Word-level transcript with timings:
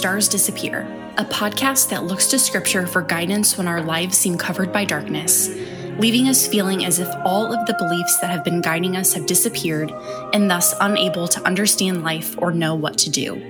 Stars 0.00 0.30
Disappear, 0.30 0.86
a 1.18 1.24
podcast 1.26 1.90
that 1.90 2.04
looks 2.04 2.26
to 2.28 2.38
Scripture 2.38 2.86
for 2.86 3.02
guidance 3.02 3.58
when 3.58 3.68
our 3.68 3.82
lives 3.82 4.16
seem 4.16 4.38
covered 4.38 4.72
by 4.72 4.82
darkness, 4.82 5.50
leaving 5.98 6.26
us 6.26 6.46
feeling 6.46 6.86
as 6.86 7.00
if 7.00 7.08
all 7.22 7.52
of 7.52 7.66
the 7.66 7.74
beliefs 7.74 8.18
that 8.20 8.30
have 8.30 8.42
been 8.42 8.62
guiding 8.62 8.96
us 8.96 9.12
have 9.12 9.26
disappeared 9.26 9.92
and 10.32 10.50
thus 10.50 10.74
unable 10.80 11.28
to 11.28 11.42
understand 11.42 12.02
life 12.02 12.34
or 12.38 12.50
know 12.50 12.74
what 12.74 12.96
to 12.96 13.10
do. 13.10 13.42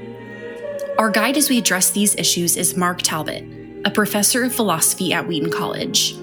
Our 0.98 1.08
guide 1.08 1.36
as 1.36 1.48
we 1.48 1.56
address 1.56 1.90
these 1.90 2.16
issues 2.16 2.56
is 2.56 2.76
Mark 2.76 3.00
Talbot, 3.00 3.44
a 3.84 3.90
professor 3.92 4.42
of 4.42 4.52
philosophy 4.52 5.12
at 5.12 5.28
Wheaton 5.28 5.52
College. 5.52 6.16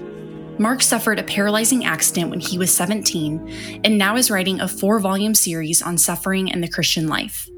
Mark 0.58 0.82
suffered 0.82 1.18
a 1.18 1.22
paralyzing 1.22 1.86
accident 1.86 2.28
when 2.28 2.40
he 2.40 2.58
was 2.58 2.70
17 2.70 3.80
and 3.82 3.96
now 3.96 4.14
is 4.14 4.30
writing 4.30 4.60
a 4.60 4.68
four 4.68 5.00
volume 5.00 5.34
series 5.34 5.80
on 5.80 5.96
suffering 5.96 6.52
and 6.52 6.62
the 6.62 6.68
Christian 6.68 7.08
life. 7.08 7.48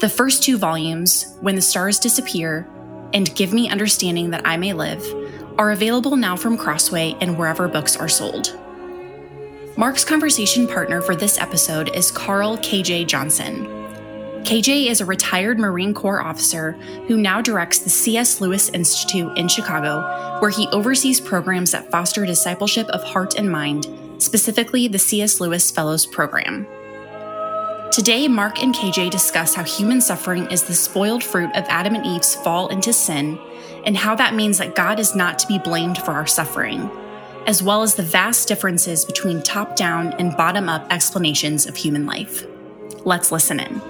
The 0.00 0.08
first 0.08 0.42
two 0.42 0.56
volumes, 0.56 1.36
When 1.42 1.56
the 1.56 1.60
Stars 1.60 1.98
Disappear 1.98 2.66
and 3.12 3.34
Give 3.34 3.52
Me 3.52 3.68
Understanding 3.68 4.30
That 4.30 4.46
I 4.46 4.56
May 4.56 4.72
Live, 4.72 5.04
are 5.58 5.72
available 5.72 6.16
now 6.16 6.38
from 6.38 6.56
Crossway 6.56 7.14
and 7.20 7.36
wherever 7.36 7.68
books 7.68 7.98
are 7.98 8.08
sold. 8.08 8.58
Mark's 9.76 10.02
conversation 10.02 10.66
partner 10.66 11.02
for 11.02 11.14
this 11.14 11.36
episode 11.36 11.94
is 11.94 12.10
Carl 12.10 12.56
KJ 12.56 13.08
Johnson. 13.08 13.66
KJ 14.44 14.86
is 14.86 15.02
a 15.02 15.04
retired 15.04 15.58
Marine 15.58 15.92
Corps 15.92 16.22
officer 16.22 16.72
who 17.06 17.18
now 17.18 17.42
directs 17.42 17.80
the 17.80 17.90
C.S. 17.90 18.40
Lewis 18.40 18.70
Institute 18.70 19.36
in 19.36 19.48
Chicago, 19.48 20.00
where 20.40 20.50
he 20.50 20.66
oversees 20.68 21.20
programs 21.20 21.72
that 21.72 21.90
foster 21.90 22.24
discipleship 22.24 22.86
of 22.88 23.04
heart 23.04 23.34
and 23.34 23.52
mind, 23.52 23.86
specifically 24.16 24.88
the 24.88 24.98
C.S. 24.98 25.40
Lewis 25.40 25.70
Fellows 25.70 26.06
Program. 26.06 26.66
Today, 27.90 28.28
Mark 28.28 28.62
and 28.62 28.72
KJ 28.72 29.10
discuss 29.10 29.52
how 29.52 29.64
human 29.64 30.00
suffering 30.00 30.48
is 30.52 30.62
the 30.62 30.74
spoiled 30.74 31.24
fruit 31.24 31.50
of 31.56 31.64
Adam 31.64 31.96
and 31.96 32.06
Eve's 32.06 32.36
fall 32.36 32.68
into 32.68 32.92
sin, 32.92 33.36
and 33.84 33.96
how 33.96 34.14
that 34.14 34.32
means 34.32 34.58
that 34.58 34.76
God 34.76 35.00
is 35.00 35.16
not 35.16 35.40
to 35.40 35.48
be 35.48 35.58
blamed 35.58 35.98
for 35.98 36.12
our 36.12 36.26
suffering, 36.26 36.88
as 37.48 37.64
well 37.64 37.82
as 37.82 37.96
the 37.96 38.04
vast 38.04 38.46
differences 38.46 39.04
between 39.04 39.42
top 39.42 39.74
down 39.74 40.12
and 40.20 40.36
bottom 40.36 40.68
up 40.68 40.86
explanations 40.92 41.66
of 41.66 41.74
human 41.74 42.06
life. 42.06 42.46
Let's 43.04 43.32
listen 43.32 43.58
in. 43.58 43.80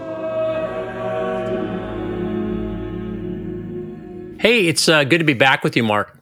Hey, 4.38 4.66
it's 4.66 4.88
uh, 4.88 5.04
good 5.04 5.18
to 5.18 5.24
be 5.24 5.34
back 5.34 5.62
with 5.62 5.76
you, 5.76 5.82
Mark. 5.82 6.18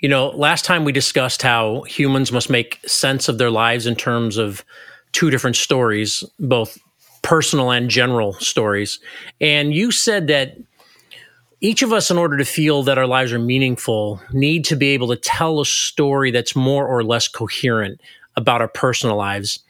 You 0.00 0.08
know, 0.08 0.28
last 0.28 0.64
time 0.64 0.84
we 0.84 0.92
discussed 0.92 1.42
how 1.42 1.82
humans 1.82 2.32
must 2.32 2.48
make 2.48 2.80
sense 2.86 3.28
of 3.28 3.36
their 3.36 3.50
lives 3.50 3.86
in 3.86 3.94
terms 3.94 4.38
of 4.38 4.64
two 5.12 5.28
different 5.28 5.56
stories, 5.56 6.24
both 6.38 6.78
personal 7.22 7.70
and 7.70 7.90
general 7.90 8.32
stories. 8.34 8.98
And 9.40 9.74
you 9.74 9.90
said 9.90 10.26
that 10.28 10.56
each 11.60 11.82
of 11.82 11.92
us, 11.92 12.10
in 12.10 12.16
order 12.16 12.38
to 12.38 12.44
feel 12.44 12.82
that 12.84 12.96
our 12.96 13.06
lives 13.06 13.32
are 13.32 13.38
meaningful, 13.38 14.20
need 14.32 14.64
to 14.66 14.76
be 14.76 14.88
able 14.88 15.08
to 15.08 15.16
tell 15.16 15.60
a 15.60 15.66
story 15.66 16.30
that's 16.30 16.56
more 16.56 16.86
or 16.86 17.04
less 17.04 17.28
coherent 17.28 18.00
about 18.36 18.62
our 18.62 18.68
personal 18.68 19.16
lives. 19.16 19.60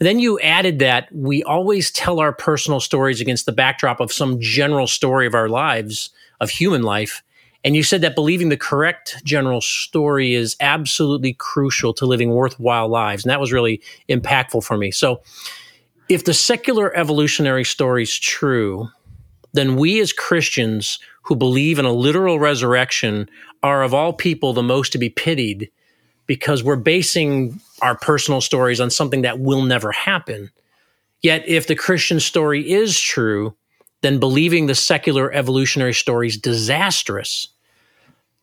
Then 0.00 0.18
you 0.18 0.40
added 0.40 0.78
that 0.80 1.08
we 1.14 1.42
always 1.44 1.90
tell 1.90 2.20
our 2.20 2.32
personal 2.32 2.80
stories 2.80 3.20
against 3.20 3.46
the 3.46 3.52
backdrop 3.52 4.00
of 4.00 4.12
some 4.12 4.40
general 4.40 4.86
story 4.86 5.26
of 5.26 5.34
our 5.34 5.48
lives, 5.48 6.10
of 6.40 6.50
human 6.50 6.82
life. 6.82 7.22
And 7.62 7.76
you 7.76 7.82
said 7.82 8.00
that 8.00 8.14
believing 8.14 8.48
the 8.48 8.56
correct 8.56 9.22
general 9.22 9.60
story 9.60 10.34
is 10.34 10.56
absolutely 10.58 11.34
crucial 11.34 11.92
to 11.94 12.06
living 12.06 12.30
worthwhile 12.30 12.88
lives. 12.88 13.24
And 13.24 13.30
that 13.30 13.40
was 13.40 13.52
really 13.52 13.82
impactful 14.08 14.64
for 14.64 14.78
me. 14.78 14.90
So, 14.90 15.20
if 16.10 16.24
the 16.24 16.34
secular 16.34 16.94
evolutionary 16.96 17.64
story 17.64 18.02
is 18.02 18.18
true, 18.18 18.88
then 19.52 19.76
we 19.76 20.00
as 20.00 20.12
Christians 20.12 20.98
who 21.22 21.36
believe 21.36 21.78
in 21.78 21.84
a 21.84 21.92
literal 21.92 22.40
resurrection 22.40 23.30
are 23.62 23.84
of 23.84 23.94
all 23.94 24.12
people 24.12 24.52
the 24.52 24.62
most 24.62 24.90
to 24.92 24.98
be 24.98 25.08
pitied 25.08 25.70
because 26.26 26.64
we're 26.64 26.74
basing 26.76 27.60
our 27.80 27.96
personal 27.96 28.40
stories 28.40 28.80
on 28.80 28.90
something 28.90 29.22
that 29.22 29.38
will 29.38 29.62
never 29.62 29.92
happen. 29.92 30.50
Yet, 31.22 31.48
if 31.48 31.68
the 31.68 31.76
Christian 31.76 32.18
story 32.18 32.68
is 32.68 32.98
true, 32.98 33.54
then 34.00 34.18
believing 34.18 34.66
the 34.66 34.74
secular 34.74 35.32
evolutionary 35.32 35.94
story 35.94 36.26
is 36.26 36.36
disastrous. 36.36 37.48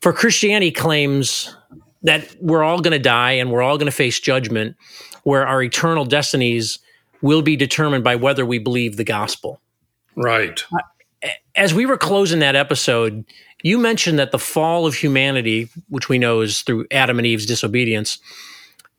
For 0.02 0.14
Christianity 0.14 0.72
claims 0.72 1.54
that 2.04 2.34
we're 2.40 2.64
all 2.64 2.80
going 2.80 2.94
to 2.94 3.00
die 3.00 3.34
and 3.34 3.52
we're 3.52 3.64
all 3.64 3.78
going 3.78 3.92
to 3.92 3.92
face 3.92 4.20
judgment, 4.22 4.78
where 5.24 5.46
our 5.46 5.62
eternal 5.62 6.06
destinies 6.06 6.80
will 7.22 7.42
be 7.42 7.56
determined 7.56 8.04
by 8.04 8.16
whether 8.16 8.46
we 8.46 8.60
believe 8.60 8.98
the 8.98 9.04
gospel. 9.04 9.62
Right. 10.16 10.64
As 11.56 11.74
we 11.74 11.86
were 11.86 11.98
closing 11.98 12.40
that 12.40 12.56
episode, 12.56 13.26
you 13.64 13.78
mentioned 13.78 14.20
that 14.20 14.32
the 14.32 14.40
fall 14.40 14.86
of 14.86 14.96
humanity, 14.96 15.70
which 15.90 16.10
we 16.10 16.18
know 16.20 16.42
is 16.42 16.62
through 16.62 16.86
Adam 16.92 17.18
and 17.18 17.26
Eve's 17.26 17.46
disobedience, 17.46 18.20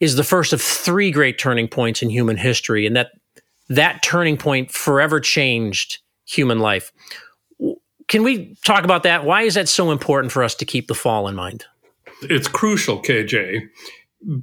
is 0.01 0.17
the 0.17 0.25
first 0.25 0.53
of 0.53 0.61
three 0.61 1.11
great 1.11 1.39
turning 1.39 1.69
points 1.69 2.03
in 2.03 2.11
human 2.11 2.37
history, 2.37 2.87
and 2.87 2.97
that 2.97 3.13
that 3.69 4.03
turning 4.03 4.37
point 4.37 4.71
forever 4.71 5.21
changed 5.21 5.99
human 6.25 6.59
life. 6.59 6.93
Can 8.09 8.23
we 8.23 8.57
talk 8.65 8.85
about 8.85 9.03
that? 9.03 9.25
Why 9.25 9.43
is 9.43 9.55
that 9.55 9.69
so 9.69 9.91
important 9.91 10.33
for 10.33 10.43
us 10.43 10.55
to 10.57 10.65
keep 10.65 10.89
the 10.89 10.95
fall 10.95 11.29
in 11.29 11.35
mind? 11.35 11.67
It's 12.23 12.49
crucial, 12.49 13.03
KJ 13.03 13.69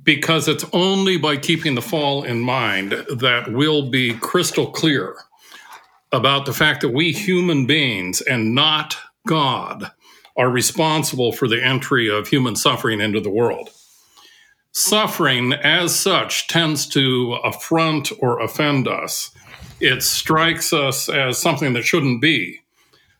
because 0.03 0.47
it's 0.47 0.65
only 0.71 1.17
by 1.17 1.37
keeping 1.37 1.75
the 1.75 1.81
fall 1.81 2.23
in 2.23 2.39
mind 2.39 2.91
that 2.91 3.51
we'll 3.51 3.89
be 3.89 4.13
crystal 4.13 4.71
clear 4.71 5.15
about 6.11 6.45
the 6.45 6.53
fact 6.53 6.81
that 6.81 6.89
we 6.89 7.11
human 7.11 7.65
beings 7.65 8.21
and 8.21 8.55
not 8.55 8.95
God 9.27 9.91
are 10.37 10.49
responsible 10.49 11.31
for 11.31 11.47
the 11.47 11.63
entry 11.63 12.09
of 12.09 12.27
human 12.27 12.55
suffering 12.55 13.01
into 13.01 13.19
the 13.19 13.29
world. 13.29 13.69
Suffering, 14.71 15.53
as 15.53 15.97
such, 15.97 16.47
tends 16.47 16.85
to 16.87 17.33
affront 17.43 18.11
or 18.19 18.41
offend 18.41 18.87
us. 18.87 19.31
It 19.79 20.03
strikes 20.03 20.73
us 20.73 21.09
as 21.09 21.37
something 21.37 21.73
that 21.73 21.85
shouldn't 21.85 22.21
be. 22.21 22.59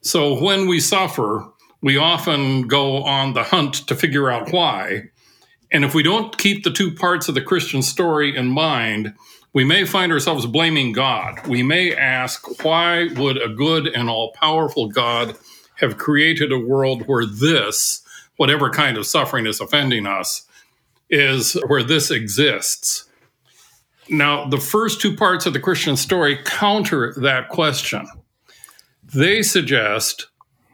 So 0.01 0.41
when 0.41 0.67
we 0.67 0.79
suffer, 0.79 1.49
we 1.81 1.97
often 1.97 2.67
go 2.67 3.03
on 3.03 3.33
the 3.33 3.43
hunt 3.43 3.87
to 3.87 3.95
figure 3.95 4.29
out 4.29 4.51
why 4.51 5.09
and 5.75 5.83
if 5.83 5.93
we 5.93 6.03
don't 6.03 6.37
keep 6.37 6.63
the 6.63 6.71
two 6.71 6.89
parts 6.89 7.27
of 7.27 7.35
the 7.35 7.41
Christian 7.41 7.81
story 7.81 8.33
in 8.33 8.47
mind, 8.47 9.13
we 9.51 9.65
may 9.65 9.83
find 9.83 10.09
ourselves 10.09 10.45
blaming 10.45 10.93
God. 10.93 11.45
We 11.47 11.63
may 11.63 11.93
ask, 11.93 12.63
why 12.63 13.09
would 13.17 13.35
a 13.41 13.49
good 13.49 13.87
and 13.87 14.09
all 14.09 14.31
powerful 14.31 14.87
God 14.87 15.35
have 15.75 15.97
created 15.97 16.53
a 16.53 16.57
world 16.57 17.07
where 17.07 17.25
this, 17.25 18.01
whatever 18.37 18.69
kind 18.69 18.95
of 18.95 19.05
suffering 19.05 19.45
is 19.45 19.59
offending 19.59 20.07
us, 20.07 20.47
is 21.09 21.57
where 21.67 21.83
this 21.83 22.09
exists? 22.09 23.09
Now, 24.07 24.47
the 24.47 24.61
first 24.61 25.01
two 25.01 25.13
parts 25.17 25.45
of 25.45 25.51
the 25.51 25.59
Christian 25.59 25.97
story 25.97 26.39
counter 26.45 27.13
that 27.17 27.49
question. 27.49 28.07
They 29.13 29.41
suggest 29.41 30.27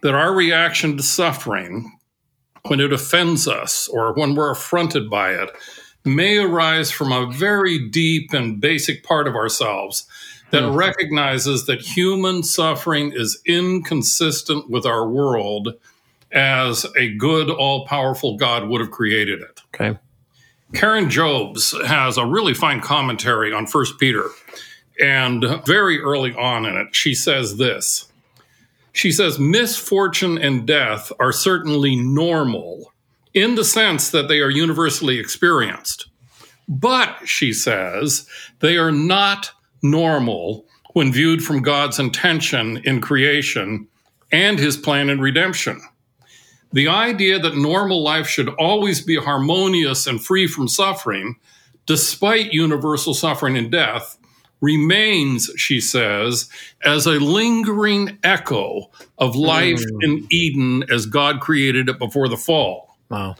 that 0.03 0.13
our 0.13 0.35
reaction 0.35 0.95
to 0.97 1.01
suffering 1.01 1.91
when 2.67 2.79
it 2.79 2.93
offends 2.93 3.47
us 3.47 3.87
or 3.87 4.13
when 4.13 4.35
we're 4.35 4.51
affronted 4.51 5.09
by 5.09 5.31
it 5.31 5.49
may 6.03 6.37
arise 6.37 6.91
from 6.91 7.11
a 7.11 7.31
very 7.31 7.89
deep 7.89 8.33
and 8.33 8.59
basic 8.59 9.03
part 9.03 9.27
of 9.27 9.35
ourselves 9.35 10.07
that 10.51 10.63
mm. 10.63 10.75
recognizes 10.75 11.65
that 11.65 11.81
human 11.81 12.43
suffering 12.43 13.11
is 13.13 13.41
inconsistent 13.45 14.69
with 14.69 14.85
our 14.85 15.07
world 15.07 15.75
as 16.31 16.85
a 16.97 17.13
good, 17.15 17.49
all 17.49 17.85
powerful 17.85 18.37
God 18.37 18.67
would 18.67 18.81
have 18.81 18.91
created 18.91 19.41
it. 19.41 19.61
Okay. 19.73 19.97
Karen 20.73 21.09
Jobes 21.09 21.75
has 21.85 22.17
a 22.17 22.25
really 22.25 22.53
fine 22.53 22.79
commentary 22.79 23.51
on 23.51 23.67
First 23.67 23.99
Peter. 23.99 24.29
And 24.99 25.43
very 25.65 25.99
early 25.99 26.33
on 26.33 26.65
in 26.65 26.77
it, 26.77 26.95
she 26.95 27.13
says 27.13 27.57
this 27.57 28.10
she 28.93 29.11
says 29.11 29.39
misfortune 29.39 30.37
and 30.37 30.65
death 30.65 31.11
are 31.19 31.31
certainly 31.31 31.95
normal 31.95 32.91
in 33.33 33.55
the 33.55 33.63
sense 33.63 34.09
that 34.11 34.27
they 34.27 34.39
are 34.39 34.49
universally 34.49 35.19
experienced. 35.19 36.07
But, 36.67 37.17
she 37.25 37.53
says, 37.53 38.27
they 38.59 38.77
are 38.77 38.91
not 38.91 39.51
normal 39.81 40.65
when 40.93 41.11
viewed 41.11 41.43
from 41.43 41.61
God's 41.61 41.99
intention 41.99 42.81
in 42.83 43.01
creation 43.01 43.87
and 44.31 44.59
his 44.59 44.77
plan 44.77 45.09
in 45.09 45.19
redemption. 45.19 45.81
The 46.73 46.87
idea 46.87 47.39
that 47.39 47.57
normal 47.57 48.01
life 48.01 48.27
should 48.27 48.49
always 48.49 49.01
be 49.01 49.17
harmonious 49.17 50.07
and 50.07 50.23
free 50.23 50.47
from 50.47 50.67
suffering, 50.67 51.35
despite 51.85 52.53
universal 52.53 53.13
suffering 53.13 53.57
and 53.57 53.71
death, 53.71 54.17
remains, 54.61 55.51
she 55.57 55.81
says, 55.81 56.49
as 56.85 57.07
a 57.07 57.19
lingering 57.19 58.17
echo 58.23 58.89
of 59.17 59.35
life 59.35 59.81
mm. 59.81 60.03
in 60.03 60.27
Eden 60.29 60.83
as 60.91 61.05
God 61.05 61.41
created 61.41 61.89
it 61.89 61.99
before 61.99 62.27
the 62.27 62.37
fall. 62.37 62.95
Wow. 63.09 63.35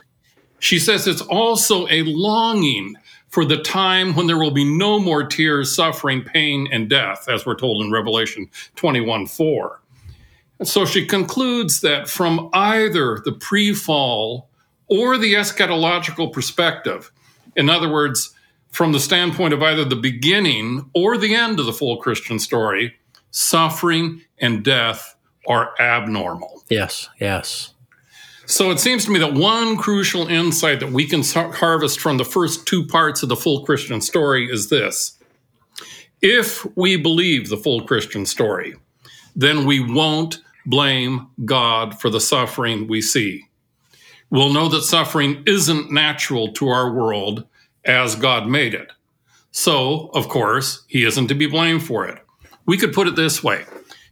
She 0.58 0.78
says 0.78 1.06
it's 1.06 1.22
also 1.22 1.88
a 1.88 2.02
longing 2.02 2.96
for 3.28 3.44
the 3.44 3.56
time 3.56 4.14
when 4.14 4.26
there 4.26 4.38
will 4.38 4.50
be 4.50 4.64
no 4.64 4.98
more 4.98 5.24
tears, 5.24 5.74
suffering, 5.74 6.22
pain, 6.22 6.68
and 6.70 6.88
death, 6.88 7.28
as 7.28 7.46
we're 7.46 7.56
told 7.56 7.84
in 7.84 7.90
Revelation 7.90 8.50
21 8.76 9.26
4. 9.26 9.80
And 10.58 10.68
so 10.68 10.84
she 10.84 11.06
concludes 11.06 11.80
that 11.80 12.08
from 12.08 12.50
either 12.52 13.20
the 13.24 13.32
pre 13.32 13.72
fall 13.72 14.48
or 14.86 15.16
the 15.16 15.34
eschatological 15.34 16.32
perspective, 16.32 17.10
in 17.56 17.70
other 17.70 17.88
words, 17.90 18.34
from 18.72 18.92
the 18.92 19.00
standpoint 19.00 19.54
of 19.54 19.62
either 19.62 19.84
the 19.84 19.94
beginning 19.94 20.90
or 20.94 21.16
the 21.16 21.34
end 21.34 21.60
of 21.60 21.66
the 21.66 21.72
full 21.72 21.98
Christian 21.98 22.38
story, 22.38 22.96
suffering 23.30 24.22
and 24.38 24.64
death 24.64 25.14
are 25.46 25.74
abnormal. 25.78 26.64
Yes, 26.68 27.08
yes. 27.20 27.74
So 28.46 28.70
it 28.70 28.80
seems 28.80 29.04
to 29.04 29.10
me 29.10 29.18
that 29.20 29.34
one 29.34 29.76
crucial 29.76 30.26
insight 30.26 30.80
that 30.80 30.90
we 30.90 31.06
can 31.06 31.22
harvest 31.22 32.00
from 32.00 32.16
the 32.16 32.24
first 32.24 32.66
two 32.66 32.86
parts 32.86 33.22
of 33.22 33.28
the 33.28 33.36
full 33.36 33.64
Christian 33.64 34.00
story 34.00 34.50
is 34.50 34.68
this. 34.68 35.18
If 36.20 36.66
we 36.76 36.96
believe 36.96 37.48
the 37.48 37.56
full 37.56 37.82
Christian 37.82 38.26
story, 38.26 38.74
then 39.36 39.66
we 39.66 39.80
won't 39.80 40.38
blame 40.64 41.28
God 41.44 42.00
for 42.00 42.10
the 42.10 42.20
suffering 42.20 42.88
we 42.88 43.02
see. 43.02 43.44
We'll 44.30 44.52
know 44.52 44.68
that 44.68 44.82
suffering 44.82 45.42
isn't 45.46 45.90
natural 45.90 46.52
to 46.54 46.68
our 46.68 46.92
world 46.92 47.44
as 47.84 48.14
God 48.14 48.46
made 48.46 48.74
it. 48.74 48.92
So, 49.50 50.10
of 50.14 50.28
course, 50.28 50.84
he 50.88 51.04
isn't 51.04 51.28
to 51.28 51.34
be 51.34 51.46
blamed 51.46 51.82
for 51.82 52.06
it. 52.06 52.18
We 52.66 52.78
could 52.78 52.92
put 52.92 53.06
it 53.06 53.16
this 53.16 53.42
way 53.42 53.64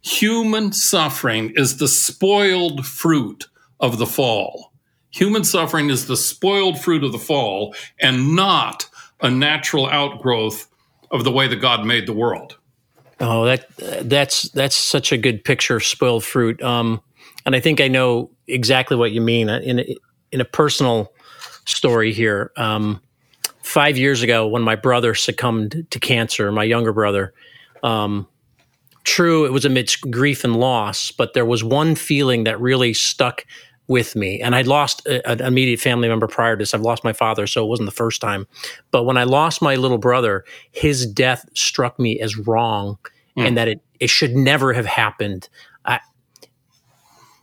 human 0.02 0.72
suffering 0.72 1.52
is 1.56 1.76
the 1.76 1.88
spoiled 1.88 2.86
fruit 2.86 3.48
of 3.80 3.98
the 3.98 4.06
fall. 4.06 4.72
Human 5.10 5.44
suffering 5.44 5.90
is 5.90 6.06
the 6.06 6.16
spoiled 6.16 6.80
fruit 6.80 7.04
of 7.04 7.12
the 7.12 7.18
fall 7.18 7.74
and 8.00 8.34
not 8.34 8.88
a 9.20 9.30
natural 9.30 9.86
outgrowth 9.86 10.68
of 11.10 11.24
the 11.24 11.32
way 11.32 11.48
that 11.48 11.56
God 11.56 11.84
made 11.84 12.06
the 12.06 12.12
world. 12.12 12.56
Oh, 13.18 13.44
that 13.44 13.66
that's 14.02 14.48
that's 14.50 14.76
such 14.76 15.12
a 15.12 15.18
good 15.18 15.44
picture 15.44 15.76
of 15.76 15.84
spoiled 15.84 16.24
fruit. 16.24 16.62
Um, 16.62 17.02
and 17.44 17.54
I 17.54 17.60
think 17.60 17.80
I 17.80 17.88
know 17.88 18.30
exactly 18.46 18.96
what 18.96 19.12
you 19.12 19.20
mean. 19.20 19.48
In 19.48 19.80
a, 19.80 19.96
in 20.32 20.40
a 20.40 20.44
personal 20.44 21.12
story 21.66 22.12
here, 22.12 22.52
um, 22.56 23.02
five 23.70 23.96
years 23.96 24.22
ago, 24.22 24.46
when 24.46 24.62
my 24.62 24.76
brother 24.76 25.14
succumbed 25.14 25.86
to 25.90 26.00
cancer, 26.00 26.50
my 26.50 26.64
younger 26.64 26.92
brother, 26.92 27.32
um, 27.82 28.26
true, 29.04 29.46
it 29.46 29.52
was 29.52 29.64
amidst 29.64 30.10
grief 30.10 30.44
and 30.44 30.56
loss, 30.56 31.10
but 31.12 31.32
there 31.34 31.46
was 31.46 31.62
one 31.62 31.94
feeling 31.94 32.44
that 32.44 32.60
really 32.60 32.92
stuck 32.92 33.46
with 33.86 34.14
me. 34.14 34.40
And 34.40 34.54
I'd 34.54 34.66
lost 34.66 35.06
a, 35.06 35.26
an 35.28 35.40
immediate 35.40 35.80
family 35.80 36.08
member 36.08 36.26
prior 36.26 36.56
to 36.56 36.62
this. 36.62 36.74
I've 36.74 36.80
lost 36.80 37.04
my 37.04 37.12
father, 37.12 37.46
so 37.46 37.64
it 37.64 37.68
wasn't 37.68 37.86
the 37.86 37.94
first 37.94 38.20
time. 38.20 38.46
But 38.90 39.04
when 39.04 39.16
I 39.16 39.24
lost 39.24 39.62
my 39.62 39.76
little 39.76 39.98
brother, 39.98 40.44
his 40.70 41.06
death 41.06 41.44
struck 41.54 41.98
me 41.98 42.20
as 42.20 42.36
wrong 42.36 42.98
mm. 43.36 43.46
and 43.46 43.56
that 43.56 43.68
it, 43.68 43.80
it 43.98 44.10
should 44.10 44.34
never 44.34 44.72
have 44.72 44.86
happened. 44.86 45.48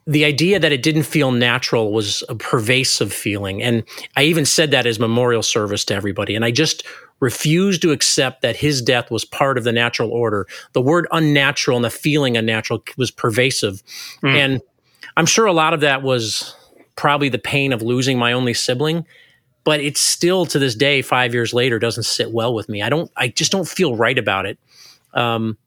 The 0.08 0.24
idea 0.24 0.60
that 0.60 0.72
it 0.72 0.82
didn't 0.82 1.04
feel 1.04 1.32
natural 1.32 1.92
was 1.92 2.24
a 2.30 2.36
pervasive 2.36 3.12
feeling. 3.12 3.62
And 3.62 3.84
I 4.16 4.24
even 4.24 4.46
said 4.46 4.72
that 4.72 4.86
as 4.86 5.00
memorial 5.00 5.44
service 5.44 5.84
to 5.86 5.94
everybody. 5.94 6.34
And 6.34 6.46
I 6.46 6.52
just 6.52 6.84
refused 7.20 7.82
to 7.82 7.92
accept 7.92 8.42
that 8.42 8.56
his 8.56 8.82
death 8.82 9.12
was 9.12 9.26
part 9.26 9.58
of 9.58 9.64
the 9.64 9.72
natural 9.72 10.12
order. 10.12 10.48
The 10.74 10.82
word 10.82 11.08
unnatural 11.12 11.78
and 11.78 11.84
the 11.84 11.90
feeling 11.90 12.38
unnatural 12.38 12.84
was 12.96 13.12
pervasive. 13.12 13.84
Mm. 14.24 14.36
And 14.36 14.62
I'm 15.18 15.26
sure 15.26 15.46
a 15.46 15.54
lot 15.54 15.74
of 15.74 15.82
that 15.82 16.04
was 16.04 16.56
probably 16.96 17.30
the 17.30 17.40
pain 17.40 17.74
of 17.74 17.82
losing 17.82 18.18
my 18.18 18.34
only 18.34 18.54
sibling, 18.54 19.06
but 19.64 19.80
it's 19.80 20.02
still 20.02 20.46
to 20.48 20.60
this 20.60 20.76
day, 20.76 21.02
five 21.02 21.34
years 21.34 21.54
later, 21.54 21.80
doesn't 21.80 22.04
sit 22.04 22.32
well 22.32 22.54
with 22.54 22.70
me. 22.70 22.82
I 22.82 22.90
don't, 22.90 23.12
I 23.18 23.28
just 23.28 23.52
don't 23.52 23.68
feel 23.68 23.96
right 23.96 24.18
about 24.18 24.46
it. 24.46 24.58
Um, 25.14 25.58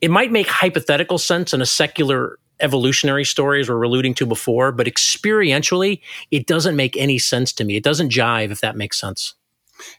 it 0.00 0.10
might 0.10 0.32
make 0.32 0.48
hypothetical 0.48 1.18
sense 1.18 1.52
in 1.52 1.60
a 1.60 1.66
secular 1.66 2.38
evolutionary 2.60 3.24
story, 3.24 3.60
as 3.60 3.68
we 3.68 3.74
are 3.74 3.82
alluding 3.82 4.14
to 4.14 4.26
before, 4.26 4.72
but 4.72 4.86
experientially, 4.86 6.00
it 6.30 6.46
doesn't 6.46 6.76
make 6.76 6.96
any 6.96 7.18
sense 7.18 7.52
to 7.54 7.64
me. 7.64 7.76
It 7.76 7.84
doesn't 7.84 8.10
jive, 8.10 8.50
if 8.50 8.60
that 8.60 8.76
makes 8.76 8.98
sense. 8.98 9.34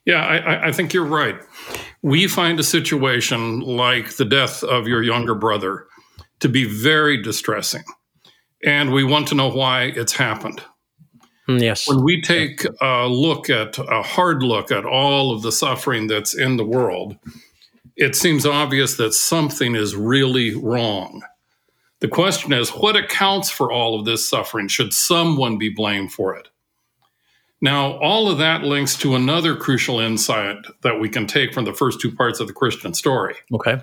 Yeah, 0.05 0.23
I, 0.23 0.67
I 0.67 0.71
think 0.71 0.93
you're 0.93 1.03
right. 1.03 1.39
We 2.01 2.27
find 2.27 2.59
a 2.59 2.63
situation 2.63 3.61
like 3.61 4.11
the 4.17 4.25
death 4.25 4.63
of 4.63 4.87
your 4.87 5.01
younger 5.01 5.33
brother 5.33 5.87
to 6.39 6.49
be 6.49 6.65
very 6.65 7.21
distressing 7.21 7.83
and 8.63 8.91
we 8.91 9.03
want 9.03 9.27
to 9.29 9.35
know 9.35 9.49
why 9.49 9.85
it's 9.95 10.13
happened. 10.13 10.61
Mm, 11.47 11.61
yes. 11.61 11.87
When 11.87 12.03
we 12.03 12.21
take 12.21 12.65
a 12.81 13.07
look 13.07 13.49
at 13.49 13.77
a 13.77 14.01
hard 14.01 14.43
look 14.43 14.71
at 14.71 14.85
all 14.85 15.33
of 15.33 15.41
the 15.41 15.51
suffering 15.51 16.07
that's 16.07 16.35
in 16.35 16.57
the 16.57 16.65
world, 16.65 17.17
it 17.95 18.15
seems 18.15 18.45
obvious 18.45 18.97
that 18.97 19.13
something 19.13 19.75
is 19.75 19.95
really 19.95 20.55
wrong. 20.55 21.21
The 22.01 22.07
question 22.07 22.51
is 22.51 22.69
what 22.71 22.95
accounts 22.95 23.49
for 23.49 23.71
all 23.71 23.97
of 23.97 24.05
this 24.05 24.27
suffering? 24.27 24.67
Should 24.67 24.93
someone 24.93 25.57
be 25.57 25.69
blamed 25.69 26.11
for 26.11 26.35
it? 26.35 26.49
Now, 27.61 27.99
all 27.99 28.29
of 28.29 28.39
that 28.39 28.63
links 28.63 28.95
to 28.97 29.15
another 29.15 29.55
crucial 29.55 29.99
insight 29.99 30.57
that 30.81 30.99
we 30.99 31.09
can 31.09 31.27
take 31.27 31.53
from 31.53 31.65
the 31.65 31.73
first 31.73 32.01
two 32.01 32.11
parts 32.11 32.39
of 32.39 32.47
the 32.47 32.53
Christian 32.53 32.95
story. 32.95 33.35
Okay. 33.53 33.81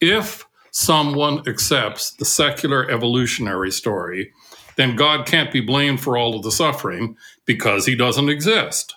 If 0.00 0.46
someone 0.70 1.42
accepts 1.48 2.12
the 2.12 2.24
secular 2.24 2.88
evolutionary 2.88 3.72
story, 3.72 4.32
then 4.76 4.94
God 4.94 5.26
can't 5.26 5.50
be 5.50 5.60
blamed 5.60 6.00
for 6.00 6.16
all 6.16 6.36
of 6.36 6.44
the 6.44 6.52
suffering 6.52 7.16
because 7.46 7.84
he 7.84 7.96
doesn't 7.96 8.28
exist. 8.28 8.94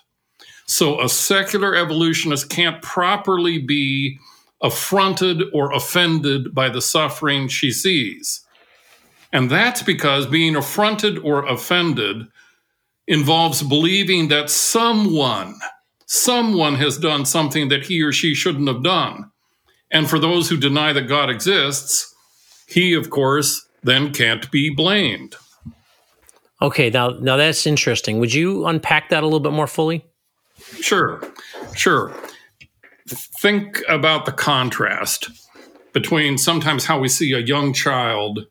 So 0.66 1.00
a 1.00 1.08
secular 1.08 1.74
evolutionist 1.74 2.50
can't 2.50 2.80
properly 2.82 3.58
be 3.58 4.18
affronted 4.62 5.42
or 5.52 5.72
offended 5.72 6.54
by 6.54 6.68
the 6.68 6.82
suffering 6.82 7.48
she 7.48 7.72
sees. 7.72 8.46
And 9.32 9.50
that's 9.50 9.82
because 9.82 10.26
being 10.26 10.56
affronted 10.56 11.18
or 11.18 11.46
offended 11.46 12.26
involves 13.06 13.62
believing 13.62 14.28
that 14.28 14.50
someone, 14.50 15.58
someone 16.06 16.76
has 16.76 16.98
done 16.98 17.24
something 17.24 17.68
that 17.68 17.86
he 17.86 18.02
or 18.02 18.12
she 18.12 18.34
shouldn't 18.34 18.68
have 18.68 18.82
done. 18.82 19.30
And 19.90 20.08
for 20.08 20.18
those 20.18 20.48
who 20.48 20.56
deny 20.56 20.92
that 20.92 21.08
God 21.08 21.30
exists, 21.30 22.14
he, 22.66 22.94
of 22.94 23.10
course, 23.10 23.66
then 23.82 24.12
can't 24.12 24.50
be 24.50 24.70
blamed. 24.70 25.36
Okay, 26.62 26.90
now 26.90 27.08
now 27.20 27.36
that's 27.36 27.66
interesting. 27.66 28.18
Would 28.18 28.34
you 28.34 28.66
unpack 28.66 29.08
that 29.08 29.22
a 29.22 29.26
little 29.26 29.40
bit 29.40 29.52
more 29.52 29.66
fully? 29.66 30.04
Sure. 30.80 31.22
Sure. 31.74 32.14
Think 33.08 33.82
about 33.88 34.26
the 34.26 34.32
contrast 34.32 35.30
between 35.92 36.38
sometimes 36.38 36.84
how 36.84 37.00
we 37.00 37.08
see 37.08 37.32
a 37.32 37.38
young 37.38 37.72
child 37.72 38.46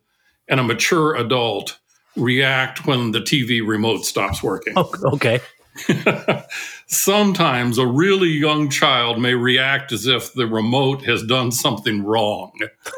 and 0.50 0.60
a 0.60 0.64
mature 0.64 1.16
adult 1.16 1.78
react 2.16 2.86
when 2.86 3.12
the 3.12 3.20
TV 3.22 3.66
remote 3.66 4.04
stops 4.06 4.44
working. 4.44 4.74
Oh, 4.76 4.92
okay. 5.14 5.40
Sometimes 6.88 7.78
a 7.78 7.88
really 7.88 8.30
young 8.30 8.70
child 8.70 9.22
may 9.22 9.36
react 9.36 9.92
as 9.92 10.08
if 10.08 10.34
the 10.34 10.48
remote 10.48 11.04
has 11.06 11.24
done 11.24 11.52
something 11.52 12.04
wrong. 12.04 12.52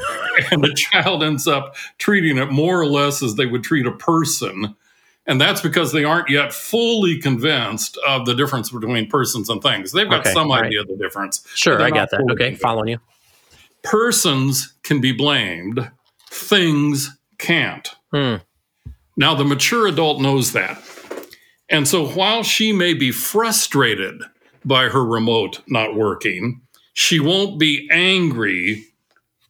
and 0.51 0.63
the 0.63 0.73
child 0.73 1.23
ends 1.23 1.47
up 1.47 1.75
treating 1.97 2.37
it 2.37 2.51
more 2.51 2.79
or 2.79 2.87
less 2.87 3.21
as 3.21 3.35
they 3.35 3.45
would 3.45 3.63
treat 3.63 3.85
a 3.85 3.91
person. 3.91 4.75
And 5.27 5.39
that's 5.39 5.61
because 5.61 5.91
they 5.91 6.03
aren't 6.03 6.29
yet 6.29 6.51
fully 6.51 7.19
convinced 7.19 7.97
of 8.07 8.25
the 8.25 8.33
difference 8.33 8.71
between 8.71 9.07
persons 9.07 9.49
and 9.49 9.61
things. 9.61 9.91
They've 9.91 10.09
got 10.09 10.21
okay, 10.21 10.33
some 10.33 10.51
idea 10.51 10.79
right. 10.79 10.89
of 10.89 10.97
the 10.97 11.03
difference. 11.03 11.45
Sure, 11.53 11.81
I 11.81 11.91
got 11.91 12.09
that. 12.09 12.21
Okay, 12.21 12.45
convinced. 12.45 12.61
following 12.61 12.89
you. 12.89 12.99
Persons 13.83 14.73
can 14.83 15.01
be 15.01 15.11
blamed, 15.11 15.91
things 16.29 17.17
can't. 17.41 17.89
Hmm. 18.13 18.35
Now, 19.17 19.35
the 19.35 19.43
mature 19.43 19.87
adult 19.87 20.21
knows 20.21 20.53
that. 20.53 20.81
And 21.69 21.87
so 21.87 22.07
while 22.07 22.43
she 22.43 22.71
may 22.71 22.93
be 22.93 23.11
frustrated 23.11 24.21
by 24.63 24.85
her 24.85 25.03
remote 25.03 25.61
not 25.67 25.95
working, 25.95 26.61
she 26.93 27.19
won't 27.19 27.59
be 27.59 27.87
angry 27.91 28.85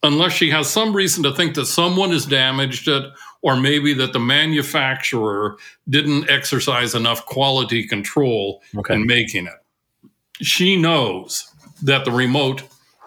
unless 0.04 0.34
she 0.34 0.50
has 0.50 0.70
some 0.70 0.96
reason 0.96 1.24
to 1.24 1.34
think 1.34 1.56
that 1.56 1.66
someone 1.66 2.12
has 2.12 2.26
damaged 2.26 2.88
it 2.88 3.12
or 3.42 3.56
maybe 3.56 3.94
that 3.94 4.14
the 4.14 4.20
manufacturer 4.20 5.58
didn't 5.90 6.30
exercise 6.30 6.94
enough 6.94 7.26
quality 7.26 7.88
control 7.88 8.62
okay. 8.76 8.96
in 8.96 9.06
making 9.06 9.48
it. 9.48 10.10
She 10.42 10.76
knows 10.76 11.52
that 11.84 12.06
the 12.06 12.12
remote 12.12 12.64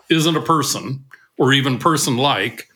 isn't 0.09 0.37
a 0.37 0.43
person 0.43 1.05
or 1.39 1.53
even 1.53 1.79
person 1.79 2.17
like, 2.17 2.69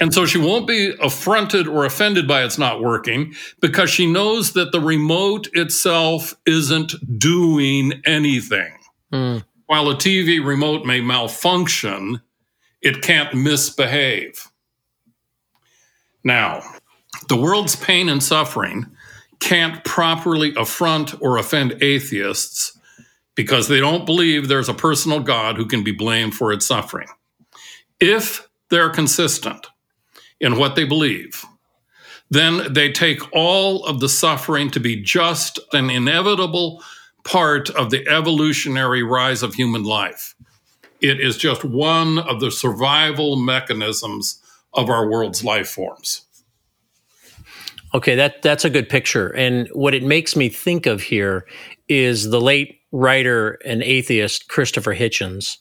and 0.00 0.14
so 0.14 0.24
she 0.24 0.38
won't 0.38 0.66
be 0.66 0.94
affronted 1.02 1.68
or 1.68 1.84
offended 1.84 2.26
by 2.26 2.42
it's 2.42 2.58
not 2.58 2.80
working 2.80 3.34
because 3.60 3.90
she 3.90 4.10
knows 4.10 4.54
that 4.54 4.72
the 4.72 4.80
remote 4.80 5.48
itself 5.52 6.34
isn't 6.46 6.94
doing 7.18 8.00
anything. 8.06 8.72
Mm. 9.12 9.44
While 9.66 9.90
a 9.90 9.94
TV 9.94 10.44
remote 10.44 10.86
may 10.86 11.02
malfunction, 11.02 12.22
it 12.80 13.02
can't 13.02 13.34
misbehave. 13.34 14.48
Now, 16.24 16.62
the 17.28 17.36
world's 17.36 17.76
pain 17.76 18.08
and 18.08 18.22
suffering 18.22 18.86
can't 19.38 19.84
properly 19.84 20.54
affront 20.56 21.20
or 21.20 21.36
offend 21.36 21.82
atheists 21.82 22.78
because 23.34 23.68
they 23.68 23.80
don't 23.80 24.06
believe 24.06 24.48
there's 24.48 24.68
a 24.68 24.74
personal 24.74 25.20
God 25.20 25.56
who 25.56 25.66
can 25.66 25.84
be 25.84 25.92
blamed 25.92 26.34
for 26.34 26.52
its 26.52 26.66
suffering. 26.66 27.08
If 28.00 28.48
they're 28.70 28.90
consistent 28.90 29.66
in 30.40 30.56
what 30.56 30.76
they 30.76 30.84
believe, 30.84 31.44
then 32.30 32.72
they 32.72 32.90
take 32.92 33.20
all 33.34 33.84
of 33.84 34.00
the 34.00 34.08
suffering 34.08 34.70
to 34.70 34.80
be 34.80 34.96
just 34.96 35.58
an 35.72 35.90
inevitable 35.90 36.82
part 37.24 37.70
of 37.70 37.90
the 37.90 38.06
evolutionary 38.08 39.02
rise 39.02 39.42
of 39.42 39.54
human 39.54 39.84
life. 39.84 40.34
It 41.00 41.20
is 41.20 41.36
just 41.36 41.64
one 41.64 42.18
of 42.18 42.40
the 42.40 42.50
survival 42.50 43.36
mechanisms 43.36 44.40
of 44.74 44.88
our 44.88 45.08
world's 45.08 45.42
life 45.42 45.68
forms. 45.68 46.22
Okay, 47.92 48.14
that 48.14 48.42
that's 48.42 48.64
a 48.64 48.70
good 48.70 48.88
picture. 48.88 49.28
And 49.34 49.68
what 49.72 49.94
it 49.94 50.04
makes 50.04 50.36
me 50.36 50.48
think 50.48 50.86
of 50.86 51.02
here 51.02 51.46
is 51.88 52.30
the 52.30 52.40
late 52.40 52.78
writer 52.92 53.58
and 53.64 53.82
atheist 53.82 54.48
Christopher 54.48 54.94
Hitchens. 54.94 55.56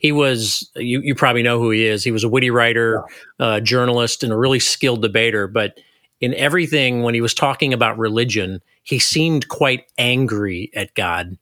He 0.00 0.12
was 0.12 0.68
you 0.74 1.00
you 1.02 1.14
probably 1.14 1.42
know 1.42 1.60
who 1.60 1.70
he 1.70 1.86
is. 1.86 2.02
He 2.02 2.10
was 2.10 2.24
a 2.24 2.28
witty 2.28 2.50
writer, 2.50 3.04
yeah. 3.38 3.46
uh, 3.46 3.60
journalist, 3.60 4.24
and 4.24 4.32
a 4.32 4.36
really 4.36 4.58
skilled 4.58 5.02
debater. 5.02 5.46
But 5.46 5.78
in 6.20 6.34
everything, 6.34 7.02
when 7.02 7.14
he 7.14 7.20
was 7.20 7.34
talking 7.34 7.72
about 7.72 7.98
religion, 7.98 8.60
he 8.82 8.98
seemed 8.98 9.48
quite 9.48 9.84
angry 9.98 10.70
at 10.74 10.94
God. 10.94 11.38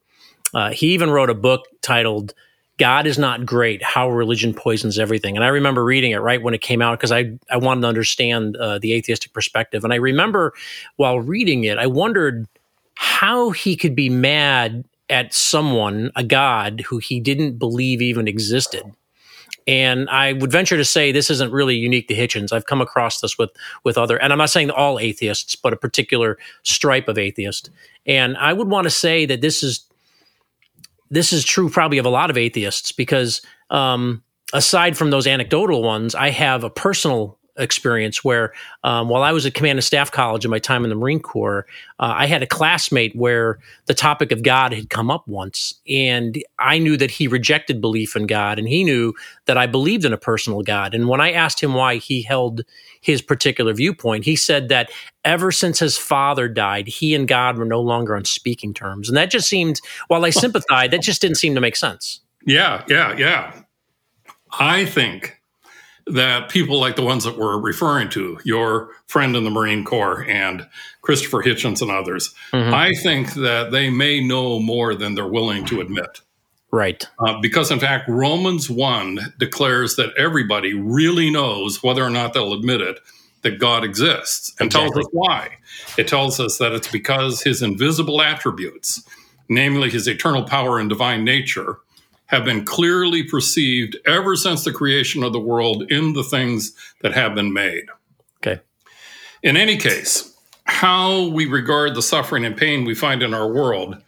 Uh, 0.52 0.70
he 0.70 0.88
even 0.88 1.10
wrote 1.10 1.30
a 1.30 1.34
book 1.34 1.66
titled 1.82 2.34
God 2.78 3.06
is 3.06 3.18
not 3.18 3.44
great, 3.44 3.82
how 3.82 4.08
religion 4.10 4.54
poisons 4.54 4.98
everything. 4.98 5.36
And 5.36 5.44
I 5.44 5.48
remember 5.48 5.84
reading 5.84 6.12
it 6.12 6.18
right 6.18 6.40
when 6.40 6.54
it 6.54 6.60
came 6.60 6.80
out 6.80 6.98
because 6.98 7.12
I, 7.12 7.32
I 7.50 7.56
wanted 7.56 7.82
to 7.82 7.88
understand 7.88 8.56
uh, 8.56 8.78
the 8.78 8.92
atheistic 8.92 9.32
perspective. 9.32 9.84
And 9.84 9.92
I 9.92 9.96
remember 9.96 10.52
while 10.96 11.20
reading 11.20 11.64
it, 11.64 11.78
I 11.78 11.86
wondered 11.86 12.46
how 12.94 13.50
he 13.50 13.76
could 13.76 13.96
be 13.96 14.08
mad 14.08 14.84
at 15.10 15.32
someone, 15.32 16.10
a 16.16 16.24
God 16.24 16.82
who 16.88 16.98
he 16.98 17.20
didn't 17.20 17.58
believe 17.58 18.02
even 18.02 18.28
existed. 18.28 18.82
And 19.66 20.08
I 20.08 20.32
would 20.32 20.50
venture 20.50 20.78
to 20.78 20.84
say 20.84 21.12
this 21.12 21.30
isn't 21.30 21.52
really 21.52 21.76
unique 21.76 22.08
to 22.08 22.14
Hitchens. 22.14 22.52
I've 22.52 22.66
come 22.66 22.80
across 22.80 23.20
this 23.20 23.36
with 23.36 23.50
with 23.84 23.98
other, 23.98 24.16
and 24.16 24.32
I'm 24.32 24.38
not 24.38 24.50
saying 24.50 24.70
all 24.70 24.98
atheists, 24.98 25.56
but 25.56 25.74
a 25.74 25.76
particular 25.76 26.38
stripe 26.62 27.06
of 27.06 27.18
atheist. 27.18 27.70
And 28.06 28.36
I 28.38 28.54
would 28.54 28.68
want 28.68 28.84
to 28.84 28.90
say 28.90 29.26
that 29.26 29.42
this 29.42 29.62
is 29.62 29.84
this 31.10 31.32
is 31.32 31.44
true 31.44 31.68
probably 31.68 31.98
of 31.98 32.06
a 32.06 32.10
lot 32.10 32.30
of 32.30 32.38
atheists 32.38 32.92
because 32.92 33.42
um, 33.70 34.22
aside 34.52 34.96
from 34.96 35.10
those 35.10 35.26
anecdotal 35.26 35.82
ones, 35.82 36.14
I 36.14 36.30
have 36.30 36.64
a 36.64 36.70
personal 36.70 37.37
experience 37.58 38.24
where 38.24 38.52
um, 38.84 39.08
while 39.08 39.22
I 39.22 39.32
was 39.32 39.44
at 39.44 39.54
Command 39.54 39.78
and 39.78 39.84
Staff 39.84 40.10
College 40.10 40.44
in 40.44 40.50
my 40.50 40.58
time 40.58 40.84
in 40.84 40.90
the 40.90 40.96
Marine 40.96 41.20
Corps, 41.20 41.66
uh, 41.98 42.14
I 42.16 42.26
had 42.26 42.42
a 42.42 42.46
classmate 42.46 43.14
where 43.16 43.58
the 43.86 43.94
topic 43.94 44.32
of 44.32 44.42
God 44.42 44.72
had 44.72 44.90
come 44.90 45.10
up 45.10 45.26
once. 45.26 45.74
And 45.88 46.42
I 46.58 46.78
knew 46.78 46.96
that 46.96 47.10
he 47.10 47.28
rejected 47.28 47.80
belief 47.80 48.16
in 48.16 48.26
God, 48.26 48.58
and 48.58 48.68
he 48.68 48.84
knew 48.84 49.14
that 49.46 49.58
I 49.58 49.66
believed 49.66 50.04
in 50.04 50.12
a 50.12 50.18
personal 50.18 50.62
God. 50.62 50.94
And 50.94 51.08
when 51.08 51.20
I 51.20 51.32
asked 51.32 51.60
him 51.62 51.74
why 51.74 51.96
he 51.96 52.22
held 52.22 52.62
his 53.00 53.22
particular 53.22 53.72
viewpoint, 53.72 54.24
he 54.24 54.36
said 54.36 54.68
that 54.68 54.90
ever 55.24 55.52
since 55.52 55.78
his 55.78 55.98
father 55.98 56.48
died, 56.48 56.88
he 56.88 57.14
and 57.14 57.28
God 57.28 57.58
were 57.58 57.64
no 57.64 57.80
longer 57.80 58.16
on 58.16 58.24
speaking 58.24 58.72
terms. 58.72 59.08
And 59.08 59.16
that 59.16 59.30
just 59.30 59.48
seemed, 59.48 59.80
while 60.08 60.24
I 60.24 60.30
sympathized, 60.30 60.92
that 60.92 61.02
just 61.02 61.20
didn't 61.20 61.36
seem 61.36 61.54
to 61.54 61.60
make 61.60 61.76
sense. 61.76 62.20
Yeah, 62.46 62.84
yeah, 62.88 63.16
yeah. 63.16 63.62
I 64.58 64.84
think 64.86 65.37
that 66.10 66.48
people 66.48 66.80
like 66.80 66.96
the 66.96 67.02
ones 67.02 67.24
that 67.24 67.36
we're 67.36 67.58
referring 67.58 68.08
to, 68.10 68.38
your 68.44 68.90
friend 69.06 69.36
in 69.36 69.44
the 69.44 69.50
Marine 69.50 69.84
Corps 69.84 70.22
and 70.24 70.66
Christopher 71.02 71.42
Hitchens 71.42 71.82
and 71.82 71.90
others, 71.90 72.34
mm-hmm. 72.52 72.72
I 72.72 72.94
think 73.02 73.34
that 73.34 73.70
they 73.70 73.90
may 73.90 74.26
know 74.26 74.58
more 74.58 74.94
than 74.94 75.14
they're 75.14 75.26
willing 75.26 75.64
to 75.66 75.80
admit. 75.80 76.20
Right. 76.70 77.02
Uh, 77.18 77.40
because, 77.40 77.70
in 77.70 77.80
fact, 77.80 78.08
Romans 78.08 78.68
1 78.68 79.34
declares 79.38 79.96
that 79.96 80.12
everybody 80.18 80.74
really 80.74 81.30
knows, 81.30 81.82
whether 81.82 82.04
or 82.04 82.10
not 82.10 82.34
they'll 82.34 82.52
admit 82.52 82.82
it, 82.82 83.00
that 83.42 83.58
God 83.58 83.84
exists 83.84 84.54
and 84.58 84.66
exactly. 84.66 84.90
tells 84.90 85.06
us 85.06 85.10
why. 85.12 85.58
It 85.96 86.08
tells 86.08 86.40
us 86.40 86.58
that 86.58 86.72
it's 86.72 86.90
because 86.90 87.42
his 87.42 87.62
invisible 87.62 88.20
attributes, 88.20 89.02
namely 89.48 89.90
his 89.90 90.06
eternal 90.06 90.44
power 90.44 90.78
and 90.78 90.88
divine 90.88 91.24
nature, 91.24 91.78
have 92.28 92.44
been 92.44 92.64
clearly 92.64 93.22
perceived 93.22 93.96
ever 94.06 94.36
since 94.36 94.64
the 94.64 94.72
creation 94.72 95.22
of 95.22 95.32
the 95.32 95.40
world 95.40 95.90
in 95.90 96.12
the 96.12 96.22
things 96.22 96.72
that 97.02 97.12
have 97.12 97.34
been 97.34 97.52
made. 97.52 97.84
Okay. 98.38 98.60
In 99.42 99.56
any 99.56 99.76
case, 99.76 100.34
how 100.64 101.28
we 101.28 101.46
regard 101.46 101.94
the 101.94 102.02
suffering 102.02 102.44
and 102.44 102.56
pain 102.56 102.84
we 102.84 102.94
find 102.94 103.22
in 103.22 103.34
our 103.34 103.50
world 103.50 104.00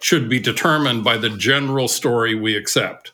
should 0.00 0.28
be 0.28 0.38
determined 0.38 1.04
by 1.04 1.16
the 1.16 1.30
general 1.30 1.88
story 1.88 2.34
we 2.34 2.56
accept. 2.56 3.12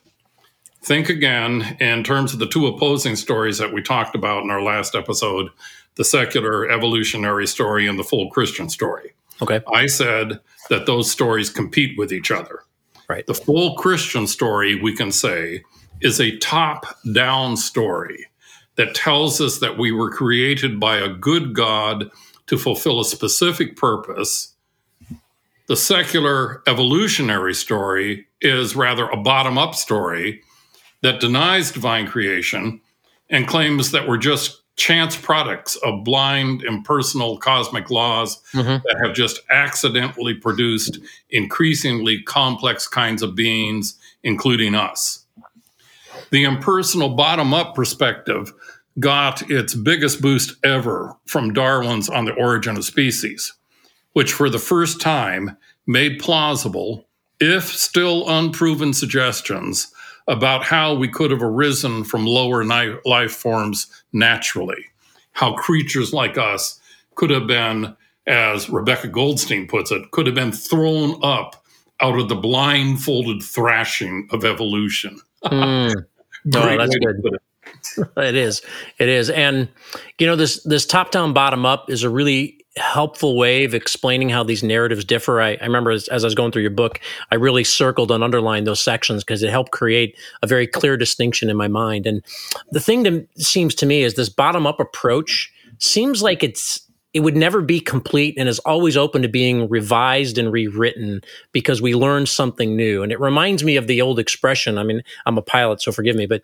Think 0.83 1.09
again 1.09 1.77
in 1.79 2.03
terms 2.03 2.33
of 2.33 2.39
the 2.39 2.47
two 2.47 2.67
opposing 2.67 3.15
stories 3.15 3.57
that 3.57 3.73
we 3.73 3.81
talked 3.81 4.15
about 4.15 4.43
in 4.43 4.51
our 4.51 4.61
last 4.61 4.95
episode 4.95 5.49
the 5.95 6.05
secular 6.05 6.69
evolutionary 6.69 7.45
story 7.45 7.85
and 7.85 7.99
the 7.99 8.03
full 8.03 8.29
Christian 8.29 8.69
story. 8.69 9.13
Okay. 9.41 9.61
I 9.73 9.87
said 9.87 10.39
that 10.69 10.85
those 10.85 11.11
stories 11.11 11.49
compete 11.49 11.97
with 11.97 12.13
each 12.13 12.31
other. 12.31 12.63
Right. 13.11 13.27
The 13.27 13.33
full 13.33 13.75
Christian 13.75 14.25
story, 14.25 14.81
we 14.81 14.95
can 14.95 15.11
say, 15.11 15.65
is 15.99 16.21
a 16.21 16.37
top 16.37 16.85
down 17.11 17.57
story 17.57 18.27
that 18.77 18.95
tells 18.95 19.41
us 19.41 19.59
that 19.59 19.77
we 19.77 19.91
were 19.91 20.09
created 20.09 20.79
by 20.79 20.95
a 20.95 21.09
good 21.09 21.53
God 21.53 22.09
to 22.47 22.57
fulfill 22.57 23.01
a 23.01 23.03
specific 23.03 23.75
purpose. 23.75 24.55
The 25.67 25.75
secular 25.75 26.63
evolutionary 26.67 27.53
story 27.53 28.27
is 28.39 28.77
rather 28.77 29.09
a 29.09 29.17
bottom 29.17 29.57
up 29.57 29.75
story 29.75 30.41
that 31.01 31.19
denies 31.19 31.73
divine 31.73 32.07
creation 32.07 32.79
and 33.29 33.45
claims 33.45 33.91
that 33.91 34.07
we're 34.07 34.19
just 34.19 34.61
chance 34.81 35.15
products 35.15 35.75
of 35.83 36.03
blind, 36.03 36.63
impersonal 36.63 37.37
cosmic 37.37 37.91
laws 37.91 38.41
mm-hmm. 38.51 38.83
that 38.83 39.01
have 39.05 39.13
just 39.13 39.39
accidentally 39.51 40.33
produced 40.33 40.97
increasingly 41.29 42.23
complex 42.23 42.87
kinds 42.87 43.21
of 43.21 43.35
beings, 43.35 43.99
including 44.23 44.73
us. 44.73 45.23
The 46.31 46.45
impersonal 46.45 47.09
bottom 47.09 47.53
up 47.53 47.75
perspective 47.75 48.51
got 48.99 49.51
its 49.51 49.75
biggest 49.75 50.19
boost 50.19 50.55
ever 50.63 51.15
from 51.27 51.53
Darwin's 51.53 52.09
On 52.09 52.25
the 52.25 52.33
Origin 52.33 52.75
of 52.75 52.83
Species, 52.83 53.53
which 54.13 54.33
for 54.33 54.49
the 54.49 54.57
first 54.57 54.99
time 54.99 55.57
made 55.85 56.17
plausible, 56.17 57.05
if 57.39 57.65
still 57.65 58.27
unproven, 58.27 58.93
suggestions 58.93 59.93
about 60.31 60.63
how 60.63 60.93
we 60.95 61.09
could 61.09 61.29
have 61.29 61.43
arisen 61.43 62.05
from 62.05 62.25
lower 62.25 62.63
life 62.63 63.33
forms 63.33 63.87
naturally, 64.13 64.85
how 65.33 65.53
creatures 65.55 66.13
like 66.13 66.37
us 66.37 66.79
could 67.15 67.29
have 67.29 67.47
been, 67.47 67.93
as 68.25 68.69
Rebecca 68.69 69.09
Goldstein 69.09 69.67
puts 69.67 69.91
it, 69.91 70.09
could 70.11 70.25
have 70.27 70.35
been 70.35 70.53
thrown 70.53 71.19
up 71.21 71.61
out 71.99 72.17
of 72.17 72.29
the 72.29 72.35
blindfolded 72.35 73.43
thrashing 73.43 74.27
of 74.31 74.43
evolution. 74.45 75.19
Mm. 76.43 76.55
oh, 76.55 76.77
that's 76.77 76.95
good. 76.97 77.21
It. 77.23 78.07
it 78.17 78.35
is. 78.35 78.63
It 78.97 79.09
is. 79.09 79.29
And 79.29 79.69
you 80.17 80.25
know, 80.25 80.35
this 80.35 80.63
this 80.63 80.87
top 80.87 81.11
down, 81.11 81.33
bottom 81.33 81.67
up 81.67 81.89
is 81.89 82.01
a 82.01 82.09
really 82.09 82.60
helpful 82.77 83.37
way 83.37 83.65
of 83.65 83.73
explaining 83.73 84.29
how 84.29 84.43
these 84.43 84.63
narratives 84.63 85.03
differ. 85.03 85.41
I, 85.41 85.55
I 85.55 85.65
remember 85.65 85.91
as, 85.91 86.07
as, 86.07 86.23
I 86.23 86.27
was 86.27 86.35
going 86.35 86.51
through 86.51 86.61
your 86.61 86.71
book, 86.71 87.01
I 87.29 87.35
really 87.35 87.65
circled 87.65 88.11
and 88.11 88.23
underlined 88.23 88.65
those 88.65 88.81
sections 88.81 89.23
because 89.23 89.43
it 89.43 89.49
helped 89.49 89.71
create 89.71 90.17
a 90.41 90.47
very 90.47 90.67
clear 90.67 90.95
distinction 90.95 91.49
in 91.49 91.57
my 91.57 91.67
mind. 91.67 92.07
And 92.07 92.23
the 92.71 92.79
thing 92.79 93.03
that 93.03 93.27
seems 93.37 93.75
to 93.75 93.85
me 93.85 94.03
is 94.03 94.13
this 94.13 94.29
bottom 94.29 94.65
up 94.65 94.79
approach 94.79 95.51
seems 95.79 96.21
like 96.21 96.43
it's 96.43 96.79
it 97.13 97.21
would 97.21 97.35
never 97.35 97.61
be 97.61 97.81
complete 97.81 98.35
and 98.37 98.47
is 98.47 98.59
always 98.59 98.95
open 98.95 99.21
to 99.21 99.27
being 99.27 99.67
revised 99.67 100.37
and 100.37 100.49
rewritten 100.49 101.21
because 101.51 101.81
we 101.81 101.93
learn 101.93 102.25
something 102.25 102.73
new. 102.75 103.03
And 103.03 103.11
it 103.11 103.19
reminds 103.19 103.65
me 103.65 103.75
of 103.75 103.87
the 103.87 104.01
old 104.01 104.17
expression. 104.17 104.77
I 104.77 104.83
mean, 104.83 105.03
I'm 105.25 105.37
a 105.37 105.41
pilot, 105.41 105.81
so 105.81 105.91
forgive 105.91 106.15
me, 106.15 106.25
but 106.25 106.43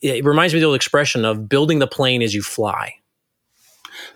it 0.00 0.24
reminds 0.24 0.54
me 0.54 0.58
of 0.58 0.62
the 0.62 0.66
old 0.68 0.76
expression 0.76 1.26
of 1.26 1.50
building 1.50 1.80
the 1.80 1.86
plane 1.86 2.22
as 2.22 2.34
you 2.34 2.40
fly. 2.40 2.94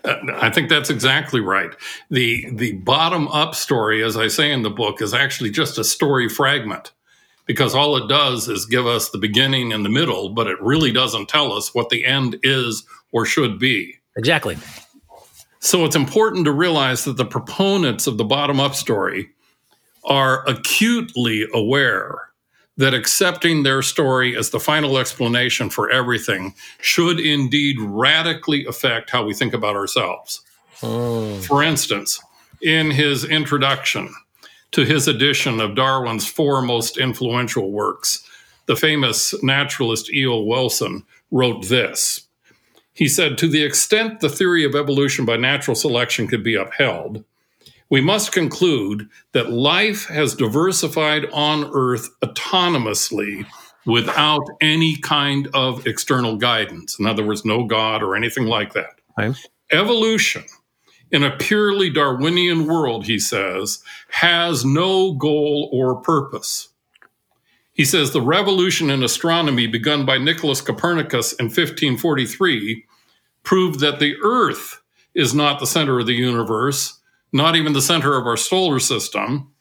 I 0.05 0.49
think 0.49 0.69
that's 0.69 0.89
exactly 0.89 1.41
right. 1.41 1.71
The 2.09 2.49
the 2.51 2.73
bottom 2.73 3.27
up 3.29 3.55
story, 3.55 4.03
as 4.03 4.17
I 4.17 4.27
say 4.27 4.51
in 4.51 4.63
the 4.63 4.69
book, 4.69 5.01
is 5.01 5.13
actually 5.13 5.51
just 5.51 5.77
a 5.77 5.83
story 5.83 6.29
fragment 6.29 6.91
because 7.45 7.75
all 7.75 7.97
it 7.97 8.07
does 8.07 8.47
is 8.47 8.65
give 8.65 8.87
us 8.87 9.09
the 9.09 9.17
beginning 9.17 9.73
and 9.73 9.83
the 9.83 9.89
middle, 9.89 10.29
but 10.29 10.47
it 10.47 10.61
really 10.61 10.91
doesn't 10.91 11.27
tell 11.27 11.53
us 11.53 11.73
what 11.73 11.89
the 11.89 12.05
end 12.05 12.37
is 12.43 12.83
or 13.11 13.25
should 13.25 13.59
be. 13.59 13.95
Exactly. 14.15 14.57
So 15.59 15.85
it's 15.85 15.95
important 15.95 16.45
to 16.45 16.51
realize 16.51 17.03
that 17.05 17.17
the 17.17 17.25
proponents 17.25 18.07
of 18.07 18.17
the 18.17 18.23
bottom 18.23 18.59
up 18.59 18.73
story 18.73 19.29
are 20.03 20.47
acutely 20.47 21.47
aware 21.53 22.30
that 22.81 22.95
accepting 22.95 23.61
their 23.61 23.83
story 23.83 24.35
as 24.35 24.49
the 24.49 24.59
final 24.59 24.97
explanation 24.97 25.69
for 25.69 25.91
everything 25.91 26.55
should 26.81 27.19
indeed 27.19 27.79
radically 27.79 28.65
affect 28.65 29.11
how 29.11 29.23
we 29.23 29.35
think 29.35 29.53
about 29.53 29.75
ourselves. 29.75 30.41
Oh. 30.81 31.39
For 31.41 31.61
instance, 31.61 32.19
in 32.59 32.89
his 32.89 33.23
introduction 33.23 34.11
to 34.71 34.83
his 34.83 35.07
edition 35.07 35.59
of 35.59 35.75
Darwin's 35.75 36.27
four 36.27 36.63
most 36.63 36.97
influential 36.97 37.71
works, 37.71 38.27
the 38.65 38.75
famous 38.75 39.35
naturalist 39.43 40.11
E.O. 40.11 40.41
Wilson 40.41 41.03
wrote 41.29 41.67
this 41.67 42.27
He 42.93 43.07
said, 43.07 43.37
to 43.37 43.47
the 43.47 43.63
extent 43.63 44.21
the 44.21 44.29
theory 44.29 44.63
of 44.63 44.73
evolution 44.73 45.23
by 45.23 45.37
natural 45.37 45.75
selection 45.75 46.27
could 46.27 46.43
be 46.43 46.55
upheld, 46.55 47.23
we 47.91 48.01
must 48.01 48.31
conclude 48.31 49.07
that 49.33 49.51
life 49.51 50.07
has 50.07 50.33
diversified 50.33 51.25
on 51.31 51.69
Earth 51.73 52.09
autonomously 52.21 53.45
without 53.85 54.43
any 54.61 54.95
kind 54.95 55.49
of 55.53 55.85
external 55.85 56.37
guidance. 56.37 56.97
In 56.97 57.05
other 57.05 57.23
words, 57.23 57.43
no 57.43 57.65
God 57.65 58.01
or 58.01 58.15
anything 58.15 58.45
like 58.45 58.73
that. 58.73 59.01
Evolution 59.71 60.45
in 61.11 61.23
a 61.23 61.35
purely 61.35 61.89
Darwinian 61.89 62.65
world, 62.65 63.05
he 63.05 63.19
says, 63.19 63.83
has 64.09 64.63
no 64.63 65.13
goal 65.13 65.69
or 65.73 66.01
purpose. 66.01 66.69
He 67.73 67.83
says 67.83 68.11
the 68.11 68.21
revolution 68.21 68.89
in 68.89 69.03
astronomy 69.03 69.67
begun 69.67 70.05
by 70.05 70.17
Nicholas 70.17 70.61
Copernicus 70.61 71.33
in 71.33 71.45
1543 71.45 72.85
proved 73.43 73.81
that 73.81 73.99
the 73.99 74.15
Earth 74.23 74.81
is 75.13 75.33
not 75.33 75.59
the 75.59 75.67
center 75.67 75.99
of 75.99 76.05
the 76.05 76.13
universe, 76.13 77.00
not 77.31 77.55
even 77.55 77.73
the 77.73 77.81
center 77.81 78.17
of 78.17 78.25
our 78.25 78.37
solar 78.37 78.79
system. 78.79 79.51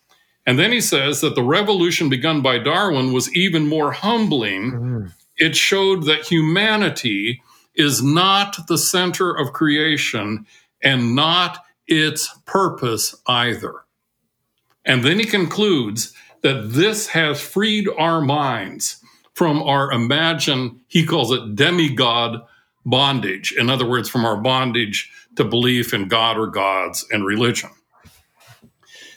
And 0.47 0.59
then 0.59 0.73
he 0.73 0.81
says 0.81 1.21
that 1.21 1.35
the 1.35 1.43
revolution 1.43 2.09
begun 2.09 2.43
by 2.43 2.59
Darwin 2.59 3.13
was 3.13 3.35
even 3.37 3.69
more 3.69 3.93
humbling. 3.93 4.73
Mm-hmm. 4.73 5.07
It 5.37 5.57
showed 5.57 6.05
that 6.05 6.27
humanity 6.27 7.43
is 7.75 8.03
not 8.03 8.67
the 8.67 8.79
center 8.79 9.33
of 9.33 9.53
creation 9.53 10.47
and 10.83 11.15
not 11.15 11.59
its 11.87 12.35
purpose 12.47 13.15
either. 13.27 13.75
And 14.85 15.05
then 15.05 15.19
he 15.19 15.25
concludes 15.25 16.13
that 16.43 16.73
this 16.73 17.09
has 17.09 17.41
freed 17.41 17.89
our 17.99 18.21
minds 18.21 19.01
from 19.41 19.63
our 19.63 19.91
imagined, 19.91 20.81
he 20.87 21.07
calls 21.07 21.33
it 21.33 21.55
demigod 21.55 22.43
bondage. 22.85 23.55
In 23.57 23.71
other 23.71 23.87
words, 23.87 24.07
from 24.07 24.27
our 24.27 24.37
bondage 24.37 25.11
to 25.37 25.45
belief 25.45 25.95
in 25.95 26.09
God 26.09 26.39
or 26.39 26.47
gods 26.47 27.07
and 27.11 27.25
religion. 27.25 27.71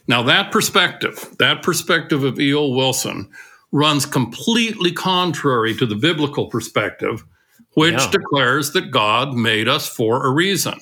Now, 0.07 0.23
that 0.23 0.51
perspective, 0.51 1.35
that 1.39 1.63
perspective 1.63 2.23
of 2.23 2.39
E.O. 2.39 2.67
Wilson, 2.67 3.29
runs 3.73 4.05
completely 4.05 4.91
contrary 4.91 5.75
to 5.75 5.85
the 5.85 5.95
biblical 5.95 6.45
perspective, 6.45 7.25
which 7.73 7.95
yeah. 7.95 8.11
declares 8.11 8.71
that 8.71 8.91
God 8.91 9.33
made 9.33 9.67
us 9.67 9.89
for 9.89 10.25
a 10.25 10.31
reason. 10.31 10.79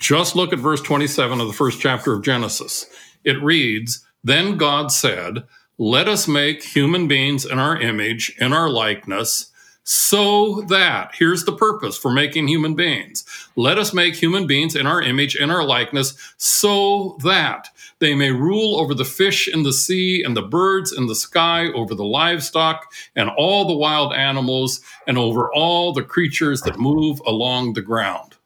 Just 0.00 0.34
look 0.34 0.52
at 0.52 0.58
verse 0.58 0.82
27 0.82 1.40
of 1.40 1.46
the 1.46 1.52
first 1.52 1.80
chapter 1.80 2.12
of 2.12 2.24
Genesis. 2.24 2.86
It 3.22 3.40
reads, 3.40 4.04
Then 4.24 4.56
God 4.56 4.90
said, 4.90 5.44
Let 5.78 6.08
us 6.08 6.26
make 6.26 6.64
human 6.64 7.06
beings 7.06 7.46
in 7.46 7.60
our 7.60 7.80
image, 7.80 8.34
in 8.40 8.52
our 8.52 8.68
likeness, 8.68 9.52
so 9.84 10.62
that, 10.62 11.10
here's 11.14 11.44
the 11.44 11.56
purpose 11.56 11.96
for 11.96 12.10
making 12.10 12.48
human 12.48 12.74
beings. 12.74 13.24
Let 13.54 13.78
us 13.78 13.92
make 13.92 14.14
human 14.14 14.46
beings 14.46 14.74
in 14.74 14.86
our 14.86 15.02
image, 15.02 15.36
in 15.36 15.50
our 15.50 15.62
likeness, 15.62 16.14
so 16.38 17.18
that 17.22 17.68
they 17.98 18.14
may 18.14 18.30
rule 18.30 18.80
over 18.80 18.94
the 18.94 19.04
fish 19.04 19.46
in 19.46 19.62
the 19.62 19.74
sea 19.74 20.22
and 20.22 20.34
the 20.34 20.42
birds 20.42 20.90
in 20.92 21.06
the 21.06 21.14
sky, 21.14 21.66
over 21.72 21.94
the 21.94 22.04
livestock 22.04 22.90
and 23.14 23.28
all 23.36 23.66
the 23.66 23.76
wild 23.76 24.14
animals, 24.14 24.80
and 25.06 25.18
over 25.18 25.52
all 25.52 25.92
the 25.92 26.02
creatures 26.02 26.62
that 26.62 26.78
move 26.78 27.20
along 27.26 27.74
the 27.74 27.82
ground. 27.82 28.36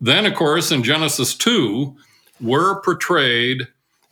Then, 0.00 0.26
of 0.26 0.34
course, 0.34 0.72
in 0.72 0.82
Genesis 0.82 1.34
2, 1.36 1.96
we're 2.40 2.80
portrayed 2.80 3.68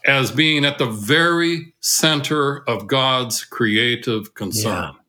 as 0.07 0.31
being 0.31 0.65
at 0.65 0.79
the 0.79 0.87
very 0.87 1.75
center 1.81 2.63
of 2.69 2.87
God's 2.87 3.45
creative 3.45 4.35
concern. 4.35 4.93
Yeah. 4.95 5.02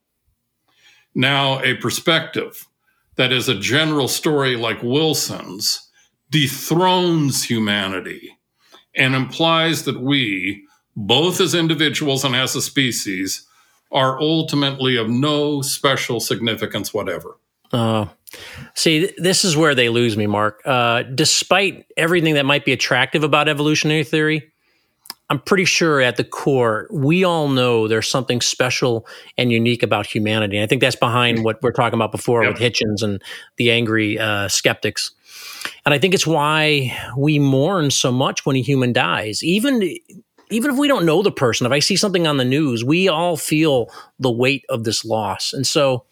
Now, 1.15 1.61
a 1.61 1.75
perspective 1.75 2.67
that 3.15 3.31
is 3.31 3.47
a 3.47 3.59
general 3.59 4.07
story 4.07 4.55
like 4.55 4.81
Wilson's 4.81 5.89
dethrones 6.31 7.43
humanity 7.43 8.37
and 8.95 9.15
implies 9.15 9.85
that 9.85 9.99
we, 9.99 10.63
both 10.95 11.39
as 11.39 11.53
individuals 11.53 12.23
and 12.23 12.35
as 12.35 12.55
a 12.55 12.61
species, 12.61 13.47
are 13.91 14.19
ultimately 14.19 14.97
of 14.97 15.09
no 15.09 15.61
special 15.61 16.19
significance 16.19 16.93
whatever. 16.93 17.37
Uh, 17.71 18.07
see, 18.75 19.11
this 19.17 19.45
is 19.45 19.55
where 19.55 19.75
they 19.75 19.89
lose 19.89 20.17
me, 20.17 20.27
Mark. 20.27 20.61
Uh, 20.65 21.03
despite 21.03 21.85
everything 21.97 22.33
that 22.35 22.45
might 22.45 22.65
be 22.65 22.71
attractive 22.71 23.23
about 23.23 23.47
evolutionary 23.47 24.03
theory, 24.03 24.52
I'm 25.33 25.39
pretty 25.39 25.65
sure 25.65 25.99
at 25.99 26.17
the 26.17 26.23
core, 26.23 26.87
we 26.91 27.23
all 27.23 27.47
know 27.47 27.87
there's 27.87 28.07
something 28.07 28.39
special 28.39 29.07
and 29.35 29.51
unique 29.51 29.81
about 29.81 30.05
humanity. 30.05 30.57
And 30.57 30.63
I 30.63 30.67
think 30.67 30.79
that's 30.79 30.95
behind 30.95 31.43
what 31.43 31.59
we're 31.63 31.71
talking 31.71 31.97
about 31.97 32.11
before 32.11 32.43
yep. 32.43 32.53
with 32.53 32.61
Hitchens 32.61 33.01
and 33.01 33.19
the 33.57 33.71
angry 33.71 34.19
uh, 34.19 34.47
skeptics. 34.47 35.09
And 35.87 35.93
I 35.95 35.97
think 35.97 36.13
it's 36.13 36.27
why 36.27 36.95
we 37.17 37.39
mourn 37.39 37.89
so 37.89 38.11
much 38.11 38.45
when 38.45 38.55
a 38.57 38.61
human 38.61 38.93
dies. 38.93 39.43
Even 39.43 39.81
even 40.51 40.69
if 40.69 40.77
we 40.77 40.87
don't 40.87 41.03
know 41.03 41.23
the 41.23 41.31
person, 41.31 41.65
if 41.65 41.73
I 41.73 41.79
see 41.79 41.95
something 41.95 42.27
on 42.27 42.37
the 42.37 42.45
news, 42.45 42.85
we 42.85 43.07
all 43.07 43.35
feel 43.35 43.89
the 44.19 44.31
weight 44.31 44.65
of 44.69 44.83
this 44.83 45.03
loss. 45.03 45.51
And 45.51 45.65
so 45.65 46.05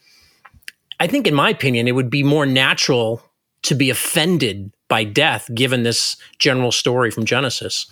I 0.99 1.05
think, 1.05 1.27
in 1.27 1.35
my 1.35 1.51
opinion, 1.51 1.87
it 1.87 1.91
would 1.91 2.09
be 2.09 2.23
more 2.23 2.47
natural 2.47 3.21
to 3.63 3.75
be 3.75 3.89
offended 3.89 4.71
by 4.87 5.03
death 5.03 5.49
given 5.53 5.83
this 5.83 6.17
general 6.39 6.71
story 6.71 7.11
from 7.11 7.25
genesis. 7.25 7.85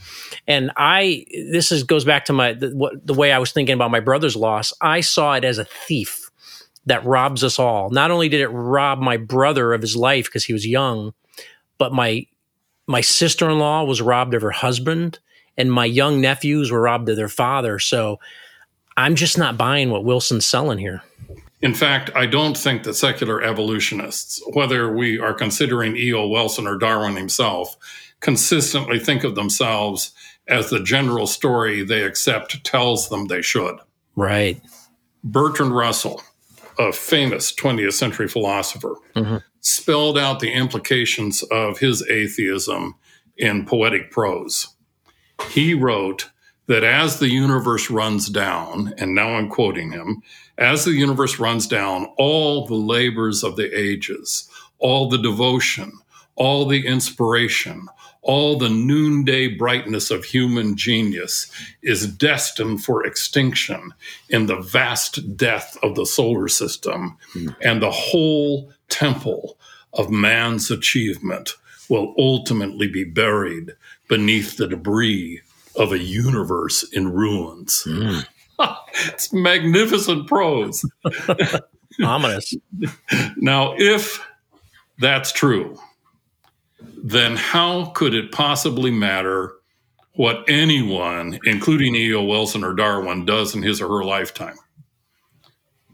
And 0.47 0.71
i 0.77 1.25
this 1.51 1.71
is 1.71 1.83
goes 1.83 2.05
back 2.05 2.25
to 2.25 2.33
my 2.33 2.53
the, 2.53 2.75
what, 2.75 3.05
the 3.05 3.13
way 3.13 3.31
i 3.31 3.39
was 3.39 3.51
thinking 3.51 3.73
about 3.73 3.91
my 3.91 3.99
brother's 3.99 4.35
loss. 4.35 4.73
I 4.81 5.01
saw 5.01 5.33
it 5.33 5.43
as 5.43 5.57
a 5.57 5.65
thief 5.65 6.29
that 6.85 7.05
robs 7.05 7.43
us 7.43 7.59
all. 7.59 7.89
Not 7.91 8.11
only 8.11 8.29
did 8.29 8.41
it 8.41 8.47
rob 8.49 8.99
my 8.99 9.17
brother 9.17 9.73
of 9.73 9.81
his 9.81 9.95
life 9.95 10.25
because 10.25 10.45
he 10.45 10.53
was 10.53 10.67
young 10.67 11.13
but 11.77 11.93
my 11.93 12.25
my 12.87 13.01
sister-in-law 13.01 13.83
was 13.83 14.01
robbed 14.01 14.33
of 14.33 14.41
her 14.41 14.51
husband 14.51 15.19
and 15.55 15.71
my 15.71 15.85
young 15.85 16.19
nephews 16.19 16.71
were 16.71 16.81
robbed 16.81 17.07
of 17.09 17.15
their 17.15 17.29
father. 17.29 17.79
So 17.79 18.19
i'm 18.97 19.15
just 19.15 19.37
not 19.37 19.57
buying 19.57 19.89
what 19.89 20.03
wilson's 20.03 20.45
selling 20.45 20.77
here 20.79 21.01
in 21.61 21.73
fact, 21.73 22.09
I 22.15 22.25
don't 22.25 22.57
think 22.57 22.83
that 22.83 22.93
secular 22.93 23.41
evolutionists, 23.41 24.41
whether 24.53 24.93
we 24.93 25.19
are 25.19 25.33
considering 25.33 25.97
E.O. 25.97 26.27
Wilson 26.27 26.65
or 26.65 26.77
Darwin 26.77 27.15
himself, 27.15 27.75
consistently 28.21 28.99
think 28.99 29.23
of 29.23 29.35
themselves 29.35 30.11
as 30.47 30.69
the 30.69 30.81
general 30.81 31.27
story 31.27 31.83
they 31.83 32.03
accept 32.03 32.63
tells 32.63 33.09
them 33.09 33.27
they 33.27 33.41
should. 33.41 33.77
Right. 34.15 34.61
Bertrand 35.23 35.75
Russell, 35.75 36.23
a 36.77 36.93
famous 36.93 37.53
20th 37.53 37.93
century 37.93 38.27
philosopher, 38.27 38.95
mm-hmm. 39.15 39.37
spelled 39.59 40.17
out 40.17 40.39
the 40.39 40.53
implications 40.53 41.43
of 41.43 41.79
his 41.79 42.07
atheism 42.09 42.95
in 43.37 43.65
poetic 43.65 44.11
prose. 44.11 44.75
He 45.49 45.73
wrote 45.73 46.29
that 46.67 46.83
as 46.83 47.19
the 47.19 47.29
universe 47.29 47.89
runs 47.89 48.29
down, 48.29 48.93
and 48.97 49.15
now 49.15 49.29
I'm 49.29 49.49
quoting 49.49 49.91
him, 49.91 50.21
as 50.59 50.83
the 50.85 50.91
universe 50.91 51.39
runs 51.39 51.65
down, 51.65 52.05
all 52.17 52.67
the 52.67 52.75
labors 52.75 53.43
of 53.43 53.55
the 53.55 53.77
ages, 53.77 54.49
all 54.77 55.09
the 55.09 55.17
devotion, 55.17 55.93
all 56.35 56.65
the 56.65 56.85
inspiration, 56.85 57.87
all 58.21 58.57
the 58.57 58.69
noonday 58.69 59.47
brightness 59.47 60.11
of 60.11 60.25
human 60.25 60.75
genius 60.75 61.49
is 61.81 62.05
destined 62.05 62.83
for 62.83 63.05
extinction 63.05 63.93
in 64.29 64.45
the 64.45 64.59
vast 64.59 65.37
death 65.37 65.77
of 65.81 65.95
the 65.95 66.05
solar 66.05 66.49
system, 66.49 67.17
mm. 67.33 67.55
and 67.61 67.81
the 67.81 67.91
whole 67.91 68.71
temple 68.89 69.57
of 69.93 70.11
man's 70.11 70.69
achievement 70.69 71.53
will 71.87 72.13
ultimately 72.17 72.87
be 72.87 73.05
buried 73.05 73.71
beneath 74.09 74.57
the 74.57 74.67
debris 74.67 75.41
of 75.75 75.93
a 75.93 75.99
universe 75.99 76.83
in 76.91 77.11
ruins. 77.11 77.83
Mm. 77.87 78.25
It's 78.59 79.31
magnificent 79.33 80.27
prose. 80.27 80.83
Ominous. 82.03 82.55
now, 83.37 83.73
if 83.77 84.25
that's 84.99 85.31
true, 85.31 85.77
then 87.03 87.35
how 87.35 87.85
could 87.87 88.13
it 88.13 88.31
possibly 88.31 88.91
matter 88.91 89.53
what 90.13 90.43
anyone, 90.47 91.39
including 91.45 91.95
E.O. 91.95 92.23
Wilson 92.23 92.63
or 92.63 92.73
Darwin, 92.73 93.25
does 93.25 93.55
in 93.55 93.63
his 93.63 93.81
or 93.81 93.87
her 93.87 94.03
lifetime? 94.03 94.55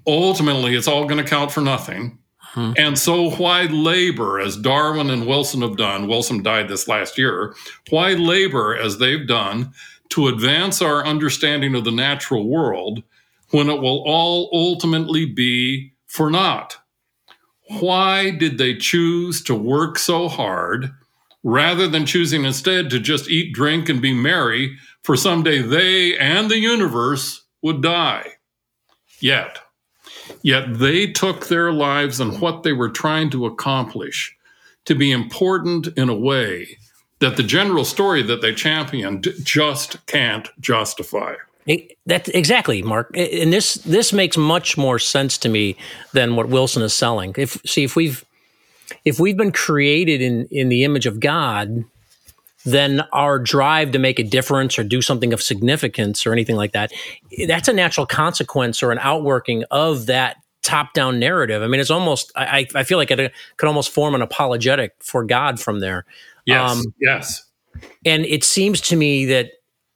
Ultimately, 0.08 0.75
it's 0.75 0.88
all 0.88 1.06
going 1.06 1.23
to 1.23 1.30
count 1.30 1.51
for 1.51 1.62
nothing. 1.62 2.19
Hmm. 2.39 2.73
And 2.78 2.97
so, 2.97 3.32
why 3.32 3.63
labor 3.63 4.39
as 4.39 4.56
Darwin 4.56 5.10
and 5.10 5.28
Wilson 5.28 5.62
have 5.62 5.78
done? 5.78 6.08
Wilson 6.08 6.41
died 6.41 6.69
this 6.69 6.88
last 6.88 7.17
year. 7.17 7.56
Why 7.89 8.13
labor 8.13 8.75
as 8.75 8.97
they've 8.97 9.28
done 9.28 9.73
to 10.09 10.27
advance 10.27 10.81
our 10.81 11.05
understanding 11.05 11.75
of 11.75 11.83
the 11.83 11.91
natural 11.91 12.47
world 12.47 13.03
when 13.51 13.69
it 13.69 13.81
will 13.81 14.03
all 14.05 14.49
ultimately 14.53 15.25
be 15.25 15.93
for 16.07 16.29
naught? 16.29 16.77
Why 17.79 18.31
did 18.31 18.57
they 18.57 18.75
choose 18.75 19.43
to 19.43 19.55
work 19.55 19.97
so 19.97 20.27
hard 20.27 20.91
rather 21.43 21.87
than 21.87 22.05
choosing 22.05 22.45
instead 22.45 22.89
to 22.89 22.99
just 22.99 23.29
eat, 23.29 23.53
drink, 23.53 23.89
and 23.89 24.01
be 24.01 24.13
merry, 24.13 24.77
for 25.03 25.15
someday 25.15 25.61
they 25.61 26.17
and 26.17 26.49
the 26.49 26.59
universe 26.59 27.43
would 27.61 27.81
die? 27.81 28.33
Yet, 29.19 29.59
Yet 30.41 30.79
they 30.79 31.07
took 31.07 31.47
their 31.47 31.71
lives 31.71 32.19
and 32.19 32.39
what 32.39 32.63
they 32.63 32.73
were 32.73 32.89
trying 32.89 33.29
to 33.31 33.45
accomplish 33.45 34.35
to 34.85 34.95
be 34.95 35.11
important 35.11 35.87
in 35.97 36.09
a 36.09 36.15
way 36.15 36.77
that 37.25 37.38
the 37.38 37.43
general 37.43 37.83
story 37.83 38.21
that 38.21 38.41
they 38.41 38.53
championed 38.53 39.27
just 39.41 40.05
can't 40.05 40.47
justify. 40.59 41.33
That's 42.05 42.29
exactly, 42.29 42.83
Mark. 42.83 43.09
And 43.17 43.51
this 43.51 43.73
this 43.75 44.13
makes 44.13 44.38
much 44.38 44.77
more 44.77 44.99
sense 44.99 45.39
to 45.39 45.49
me 45.49 45.75
than 46.13 46.35
what 46.35 46.49
Wilson 46.49 46.83
is 46.83 46.93
selling. 46.93 47.33
If 47.35 47.59
see 47.65 47.83
if 47.83 47.95
we've 47.95 48.23
if 49.03 49.19
we've 49.19 49.35
been 49.35 49.51
created 49.51 50.21
in 50.21 50.47
in 50.51 50.69
the 50.69 50.83
image 50.83 51.07
of 51.07 51.19
God, 51.19 51.83
then 52.63 53.01
our 53.11 53.39
drive 53.39 53.91
to 53.93 53.99
make 53.99 54.19
a 54.19 54.23
difference 54.23 54.77
or 54.77 54.83
do 54.83 55.01
something 55.01 55.33
of 55.33 55.41
significance 55.41 56.27
or 56.27 56.31
anything 56.31 56.55
like 56.55 56.73
that, 56.73 56.91
that's 57.47 57.67
a 57.67 57.73
natural 57.73 58.05
consequence 58.05 58.83
or 58.83 58.91
an 58.91 58.99
outworking 58.99 59.63
of 59.71 60.05
that 60.05 60.38
top 60.61 60.93
down 60.93 61.19
narrative. 61.19 61.63
I 61.63 61.67
mean, 61.67 61.81
it's 61.81 61.89
almost 61.89 62.31
I 62.35 62.67
I 62.75 62.83
feel 62.83 62.99
like 62.99 63.09
it 63.09 63.33
could 63.57 63.67
almost 63.67 63.89
form 63.89 64.13
an 64.13 64.21
apologetic 64.21 64.93
for 64.99 65.23
God 65.23 65.59
from 65.59 65.79
there. 65.79 66.05
Yes. 66.45 66.71
Um, 66.71 66.84
yes. 66.99 67.43
And 68.05 68.25
it 68.25 68.43
seems 68.43 68.81
to 68.81 68.95
me 68.95 69.25
that 69.25 69.51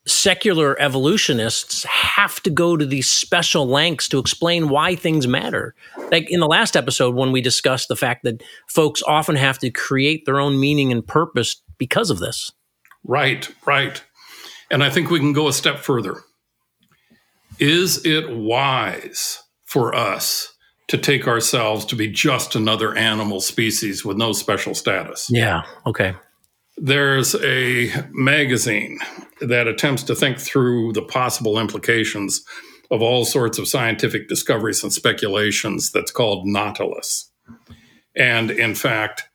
secular 0.05 0.79
evolutionists 0.81 1.83
have 1.83 2.41
to 2.41 2.49
go 2.49 2.75
to 2.75 2.85
these 2.85 3.09
special 3.09 3.67
lengths 3.67 4.07
to 4.09 4.19
explain 4.19 4.69
why 4.69 4.95
things 4.95 5.27
matter. 5.27 5.75
Like 6.11 6.29
in 6.29 6.39
the 6.39 6.47
last 6.47 6.75
episode, 6.75 7.15
when 7.15 7.31
we 7.31 7.41
discussed 7.41 7.87
the 7.87 7.95
fact 7.95 8.23
that 8.23 8.41
folks 8.67 9.03
often 9.03 9.35
have 9.35 9.59
to 9.59 9.69
create 9.69 10.25
their 10.25 10.39
own 10.39 10.59
meaning 10.59 10.91
and 10.91 11.05
purpose 11.05 11.61
because 11.77 12.09
of 12.09 12.19
this. 12.19 12.51
Right, 13.03 13.49
right. 13.65 14.03
And 14.71 14.83
I 14.83 14.89
think 14.89 15.09
we 15.09 15.19
can 15.19 15.33
go 15.33 15.47
a 15.47 15.53
step 15.53 15.79
further. 15.79 16.17
Is 17.59 18.05
it 18.05 18.35
wise 18.35 19.43
for 19.65 19.93
us 19.93 20.53
to 20.87 20.97
take 20.97 21.27
ourselves 21.27 21.85
to 21.85 21.95
be 21.95 22.07
just 22.07 22.55
another 22.55 22.95
animal 22.95 23.41
species 23.41 24.03
with 24.03 24.17
no 24.17 24.31
special 24.31 24.73
status? 24.73 25.29
Yeah, 25.31 25.63
okay. 25.85 26.15
There's 26.81 27.35
a 27.35 27.91
magazine 28.11 28.99
that 29.41 29.67
attempts 29.67 30.03
to 30.03 30.15
think 30.15 30.39
through 30.39 30.93
the 30.93 31.01
possible 31.01 31.59
implications 31.59 32.41
of 32.89 33.01
all 33.01 33.25
sorts 33.25 33.59
of 33.59 33.67
scientific 33.67 34.29
discoveries 34.29 34.81
and 34.81 34.93
speculations 34.93 35.91
that's 35.91 36.11
called 36.11 36.47
Nautilus. 36.47 37.29
And 38.15 38.49
in 38.49 38.75
fact, 38.75 39.29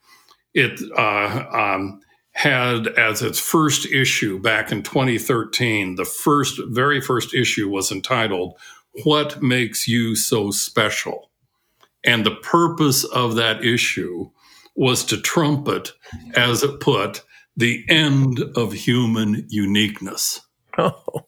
it 0.55 0.81
uh, 0.97 1.45
um, 1.53 2.01
had 2.33 2.89
as 2.89 3.21
its 3.21 3.39
first 3.39 3.87
issue 3.87 4.41
back 4.41 4.73
in 4.73 4.83
2013, 4.83 5.97
the 5.97 6.05
first, 6.05 6.59
very 6.69 7.01
first 7.01 7.35
issue 7.35 7.69
was 7.69 7.93
entitled, 7.93 8.55
What 9.05 9.43
Makes 9.43 9.87
You 9.87 10.17
So 10.17 10.51
Special? 10.51 11.31
And 12.03 12.25
the 12.25 12.37
purpose 12.37 13.05
of 13.05 13.37
that 13.37 13.65
issue 13.65 14.31
was 14.75 15.05
to 15.05 15.21
trumpet, 15.21 15.93
as 16.35 16.63
it 16.63 16.81
put, 16.81 17.23
the 17.57 17.85
End 17.89 18.41
of 18.57 18.73
Human 18.73 19.47
Uniqueness. 19.49 20.41
Oh. 20.77 21.27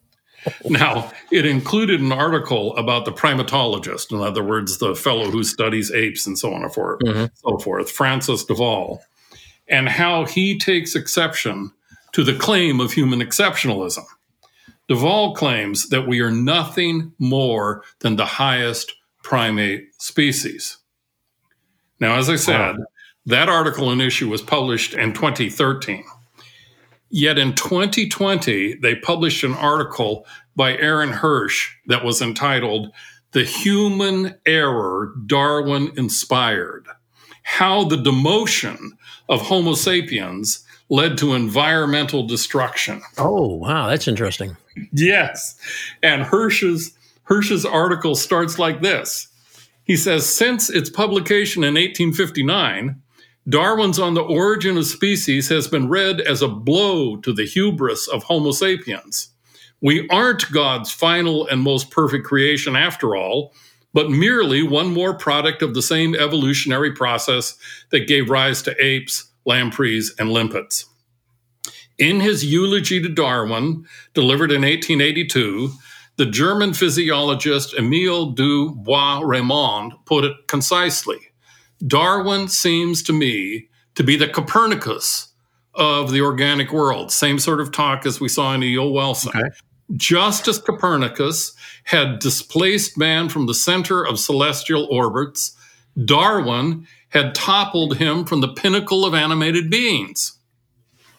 now, 0.68 1.10
it 1.30 1.44
included 1.44 2.00
an 2.00 2.12
article 2.12 2.76
about 2.76 3.04
the 3.04 3.12
primatologist, 3.12 4.12
in 4.12 4.20
other 4.20 4.42
words, 4.42 4.78
the 4.78 4.94
fellow 4.94 5.30
who 5.30 5.44
studies 5.44 5.90
apes 5.92 6.26
and 6.26 6.38
so 6.38 6.52
on 6.52 6.62
and 6.62 6.72
forth, 6.72 7.00
mm-hmm. 7.00 7.26
so 7.34 7.58
forth, 7.58 7.90
Francis 7.90 8.44
de 8.44 8.54
Waal, 8.54 9.00
and 9.68 9.88
how 9.88 10.24
he 10.24 10.58
takes 10.58 10.94
exception 10.94 11.72
to 12.12 12.24
the 12.24 12.34
claim 12.34 12.80
of 12.80 12.92
human 12.92 13.20
exceptionalism. 13.20 14.04
De 14.88 14.94
Waal 14.94 15.34
claims 15.34 15.88
that 15.88 16.06
we 16.06 16.20
are 16.20 16.30
nothing 16.30 17.12
more 17.18 17.82
than 18.00 18.16
the 18.16 18.26
highest 18.26 18.94
primate 19.22 19.88
species. 19.98 20.78
Now, 21.98 22.16
as 22.16 22.30
I 22.30 22.36
said, 22.36 22.78
wow. 22.78 22.84
that 23.26 23.48
article 23.48 23.90
and 23.90 24.00
issue 24.00 24.28
was 24.28 24.42
published 24.42 24.94
in 24.94 25.12
2013. 25.12 26.04
Yet 27.10 27.38
in 27.38 27.54
2020, 27.54 28.76
they 28.76 28.96
published 28.96 29.44
an 29.44 29.54
article 29.54 30.26
by 30.56 30.76
Aaron 30.76 31.10
Hirsch 31.10 31.74
that 31.86 32.04
was 32.04 32.20
entitled 32.20 32.92
The 33.32 33.44
Human 33.44 34.34
Error 34.46 35.14
Darwin 35.26 35.92
Inspired 35.96 36.86
How 37.42 37.84
the 37.84 37.96
Demotion 37.96 38.90
of 39.28 39.42
Homo 39.42 39.74
sapiens 39.74 40.64
led 40.88 41.18
to 41.18 41.34
environmental 41.34 42.26
destruction. 42.26 43.02
Oh, 43.18 43.56
wow, 43.56 43.88
that's 43.88 44.08
interesting. 44.08 44.56
yes. 44.92 45.56
And 46.02 46.22
Hirsch's 46.22 46.92
Hirsch's 47.24 47.64
article 47.64 48.14
starts 48.14 48.58
like 48.58 48.82
this. 48.82 49.28
He 49.84 49.96
says 49.96 50.26
since 50.26 50.70
its 50.70 50.90
publication 50.90 51.62
in 51.64 51.74
1859, 51.74 53.02
Darwin's 53.48 54.00
On 54.00 54.14
the 54.14 54.22
Origin 54.24 54.76
of 54.76 54.86
Species 54.86 55.48
has 55.50 55.68
been 55.68 55.88
read 55.88 56.20
as 56.20 56.42
a 56.42 56.48
blow 56.48 57.16
to 57.18 57.32
the 57.32 57.46
hubris 57.46 58.08
of 58.08 58.24
Homo 58.24 58.50
sapiens. 58.50 59.28
We 59.80 60.08
aren't 60.08 60.50
God's 60.50 60.90
final 60.90 61.46
and 61.46 61.62
most 61.62 61.92
perfect 61.92 62.26
creation 62.26 62.74
after 62.74 63.14
all, 63.14 63.54
but 63.94 64.10
merely 64.10 64.64
one 64.64 64.92
more 64.92 65.14
product 65.14 65.62
of 65.62 65.74
the 65.74 65.82
same 65.82 66.16
evolutionary 66.16 66.90
process 66.90 67.56
that 67.90 68.08
gave 68.08 68.30
rise 68.30 68.62
to 68.62 68.84
apes, 68.84 69.30
lampreys, 69.44 70.12
and 70.18 70.32
limpets. 70.32 70.86
In 71.98 72.18
his 72.18 72.44
eulogy 72.44 73.00
to 73.00 73.08
Darwin, 73.08 73.86
delivered 74.12 74.50
in 74.50 74.62
1882, 74.62 75.70
the 76.16 76.26
German 76.26 76.74
physiologist 76.74 77.74
Emile 77.78 78.32
du 78.32 78.74
Bois-Reymond 78.74 79.92
put 80.04 80.24
it 80.24 80.34
concisely 80.48 81.25
Darwin 81.84 82.48
seems 82.48 83.02
to 83.04 83.12
me 83.12 83.68
to 83.94 84.02
be 84.02 84.16
the 84.16 84.28
Copernicus 84.28 85.28
of 85.74 86.10
the 86.10 86.20
organic 86.20 86.72
world. 86.72 87.12
Same 87.12 87.38
sort 87.38 87.60
of 87.60 87.72
talk 87.72 88.06
as 88.06 88.20
we 88.20 88.28
saw 88.28 88.54
in 88.54 88.62
E.O. 88.62 88.90
Wilson. 88.90 89.32
Okay. 89.34 89.48
Just 89.94 90.48
as 90.48 90.58
Copernicus 90.58 91.54
had 91.84 92.18
displaced 92.18 92.98
man 92.98 93.28
from 93.28 93.46
the 93.46 93.54
center 93.54 94.04
of 94.04 94.18
celestial 94.18 94.86
orbits, 94.90 95.56
Darwin 96.02 96.86
had 97.10 97.34
toppled 97.34 97.98
him 97.98 98.24
from 98.24 98.40
the 98.40 98.52
pinnacle 98.52 99.04
of 99.04 99.14
animated 99.14 99.70
beings. 99.70 100.38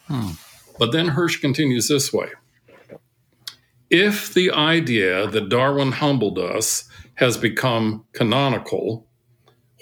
Hmm. 0.06 0.32
But 0.78 0.92
then 0.92 1.08
Hirsch 1.08 1.40
continues 1.40 1.88
this 1.88 2.12
way 2.12 2.28
If 3.90 4.34
the 4.34 4.50
idea 4.50 5.26
that 5.26 5.48
Darwin 5.48 5.92
humbled 5.92 6.38
us 6.38 6.88
has 7.14 7.36
become 7.36 8.04
canonical, 8.12 9.07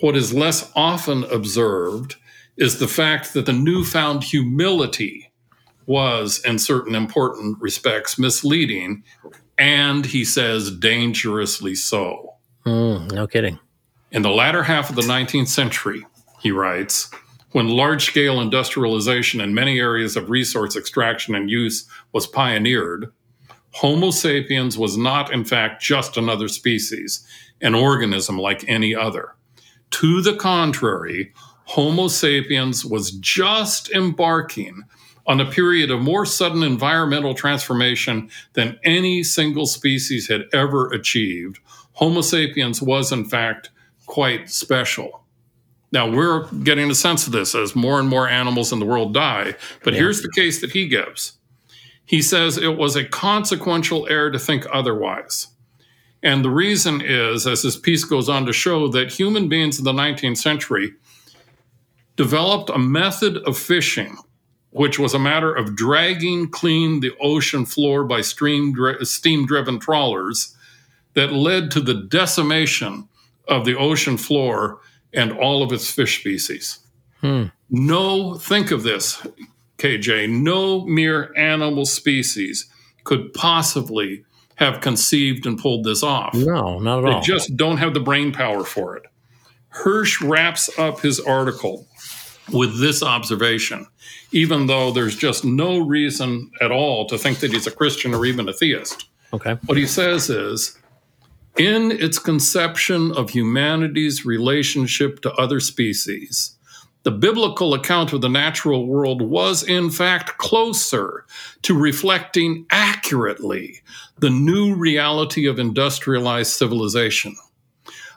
what 0.00 0.16
is 0.16 0.34
less 0.34 0.70
often 0.74 1.24
observed 1.24 2.16
is 2.56 2.78
the 2.78 2.88
fact 2.88 3.34
that 3.34 3.46
the 3.46 3.52
newfound 3.52 4.24
humility 4.24 5.32
was, 5.86 6.44
in 6.44 6.58
certain 6.58 6.94
important 6.94 7.58
respects, 7.60 8.18
misleading, 8.18 9.04
and 9.56 10.06
he 10.06 10.24
says 10.24 10.70
dangerously 10.70 11.74
so. 11.74 12.34
Mm, 12.64 13.12
no 13.12 13.26
kidding. 13.26 13.58
In 14.10 14.22
the 14.22 14.30
latter 14.30 14.64
half 14.64 14.90
of 14.90 14.96
the 14.96 15.02
19th 15.02 15.48
century, 15.48 16.04
he 16.40 16.50
writes, 16.50 17.10
when 17.52 17.68
large 17.68 18.04
scale 18.04 18.40
industrialization 18.40 19.40
in 19.40 19.54
many 19.54 19.78
areas 19.78 20.16
of 20.16 20.28
resource 20.28 20.76
extraction 20.76 21.34
and 21.34 21.50
use 21.50 21.88
was 22.12 22.26
pioneered, 22.26 23.12
Homo 23.72 24.10
sapiens 24.10 24.76
was 24.76 24.96
not, 24.96 25.32
in 25.32 25.44
fact, 25.44 25.82
just 25.82 26.16
another 26.16 26.48
species, 26.48 27.26
an 27.60 27.74
organism 27.74 28.38
like 28.38 28.64
any 28.68 28.94
other. 28.94 29.35
To 29.92 30.20
the 30.20 30.34
contrary, 30.34 31.32
Homo 31.66 32.08
sapiens 32.08 32.84
was 32.84 33.12
just 33.12 33.90
embarking 33.90 34.82
on 35.26 35.40
a 35.40 35.50
period 35.50 35.90
of 35.90 36.00
more 36.00 36.24
sudden 36.24 36.62
environmental 36.62 37.34
transformation 37.34 38.30
than 38.52 38.78
any 38.84 39.22
single 39.22 39.66
species 39.66 40.28
had 40.28 40.44
ever 40.52 40.88
achieved. 40.92 41.58
Homo 41.94 42.20
sapiens 42.20 42.80
was, 42.80 43.10
in 43.10 43.24
fact, 43.24 43.70
quite 44.06 44.48
special. 44.48 45.24
Now, 45.92 46.08
we're 46.08 46.46
getting 46.62 46.90
a 46.90 46.94
sense 46.94 47.26
of 47.26 47.32
this 47.32 47.54
as 47.54 47.74
more 47.74 47.98
and 47.98 48.08
more 48.08 48.28
animals 48.28 48.72
in 48.72 48.78
the 48.78 48.86
world 48.86 49.14
die, 49.14 49.54
but 49.82 49.94
yeah. 49.94 50.00
here's 50.00 50.22
the 50.22 50.30
case 50.34 50.60
that 50.60 50.72
he 50.72 50.88
gives. 50.88 51.38
He 52.04 52.22
says 52.22 52.56
it 52.56 52.76
was 52.76 52.94
a 52.94 53.04
consequential 53.04 54.06
error 54.08 54.30
to 54.30 54.38
think 54.38 54.66
otherwise. 54.72 55.48
And 56.26 56.44
the 56.44 56.50
reason 56.50 57.02
is, 57.02 57.46
as 57.46 57.62
this 57.62 57.76
piece 57.76 58.02
goes 58.02 58.28
on 58.28 58.46
to 58.46 58.52
show, 58.52 58.88
that 58.88 59.12
human 59.12 59.48
beings 59.48 59.78
in 59.78 59.84
the 59.84 59.92
19th 59.92 60.38
century 60.38 60.92
developed 62.16 62.68
a 62.68 62.80
method 62.80 63.36
of 63.46 63.56
fishing, 63.56 64.16
which 64.70 64.98
was 64.98 65.14
a 65.14 65.20
matter 65.20 65.54
of 65.54 65.76
dragging 65.76 66.50
clean 66.50 66.98
the 66.98 67.12
ocean 67.20 67.64
floor 67.64 68.02
by 68.02 68.22
steam 68.22 68.72
driven 68.72 69.78
trawlers, 69.78 70.56
that 71.14 71.32
led 71.32 71.70
to 71.70 71.80
the 71.80 71.94
decimation 71.94 73.08
of 73.46 73.64
the 73.64 73.76
ocean 73.76 74.16
floor 74.16 74.80
and 75.14 75.30
all 75.30 75.62
of 75.62 75.70
its 75.70 75.88
fish 75.92 76.18
species. 76.18 76.80
Hmm. 77.20 77.44
No, 77.70 78.34
think 78.34 78.72
of 78.72 78.82
this, 78.82 79.24
KJ, 79.78 80.28
no 80.28 80.84
mere 80.86 81.32
animal 81.36 81.86
species 81.86 82.68
could 83.04 83.32
possibly 83.32 84.24
have 84.56 84.80
conceived 84.80 85.46
and 85.46 85.58
pulled 85.58 85.84
this 85.84 86.02
off. 86.02 86.34
No, 86.34 86.78
not 86.78 86.98
at 86.98 87.04
They 87.04 87.12
all. 87.12 87.20
They 87.20 87.26
just 87.26 87.56
don't 87.56 87.76
have 87.78 87.94
the 87.94 88.00
brain 88.00 88.32
power 88.32 88.64
for 88.64 88.96
it. 88.96 89.04
Hirsch 89.68 90.20
wraps 90.22 90.70
up 90.78 91.00
his 91.00 91.20
article 91.20 91.86
with 92.52 92.80
this 92.80 93.02
observation, 93.02 93.86
even 94.32 94.66
though 94.66 94.90
there's 94.90 95.16
just 95.16 95.44
no 95.44 95.78
reason 95.78 96.50
at 96.60 96.70
all 96.70 97.06
to 97.06 97.18
think 97.18 97.40
that 97.40 97.52
he's 97.52 97.66
a 97.66 97.70
Christian 97.70 98.14
or 98.14 98.24
even 98.24 98.48
a 98.48 98.52
theist. 98.52 99.08
okay. 99.32 99.56
What 99.66 99.76
he 99.76 99.86
says 99.86 100.30
is 100.30 100.78
in 101.58 101.90
its 101.92 102.18
conception 102.18 103.12
of 103.12 103.30
humanity's 103.30 104.24
relationship 104.24 105.20
to 105.22 105.32
other 105.34 105.60
species, 105.60 106.55
the 107.06 107.12
biblical 107.12 107.72
account 107.72 108.12
of 108.12 108.20
the 108.20 108.28
natural 108.28 108.84
world 108.84 109.22
was, 109.22 109.62
in 109.62 109.90
fact, 109.90 110.38
closer 110.38 111.24
to 111.62 111.72
reflecting 111.72 112.66
accurately 112.70 113.80
the 114.18 114.28
new 114.28 114.74
reality 114.74 115.46
of 115.46 115.60
industrialized 115.60 116.50
civilization. 116.50 117.36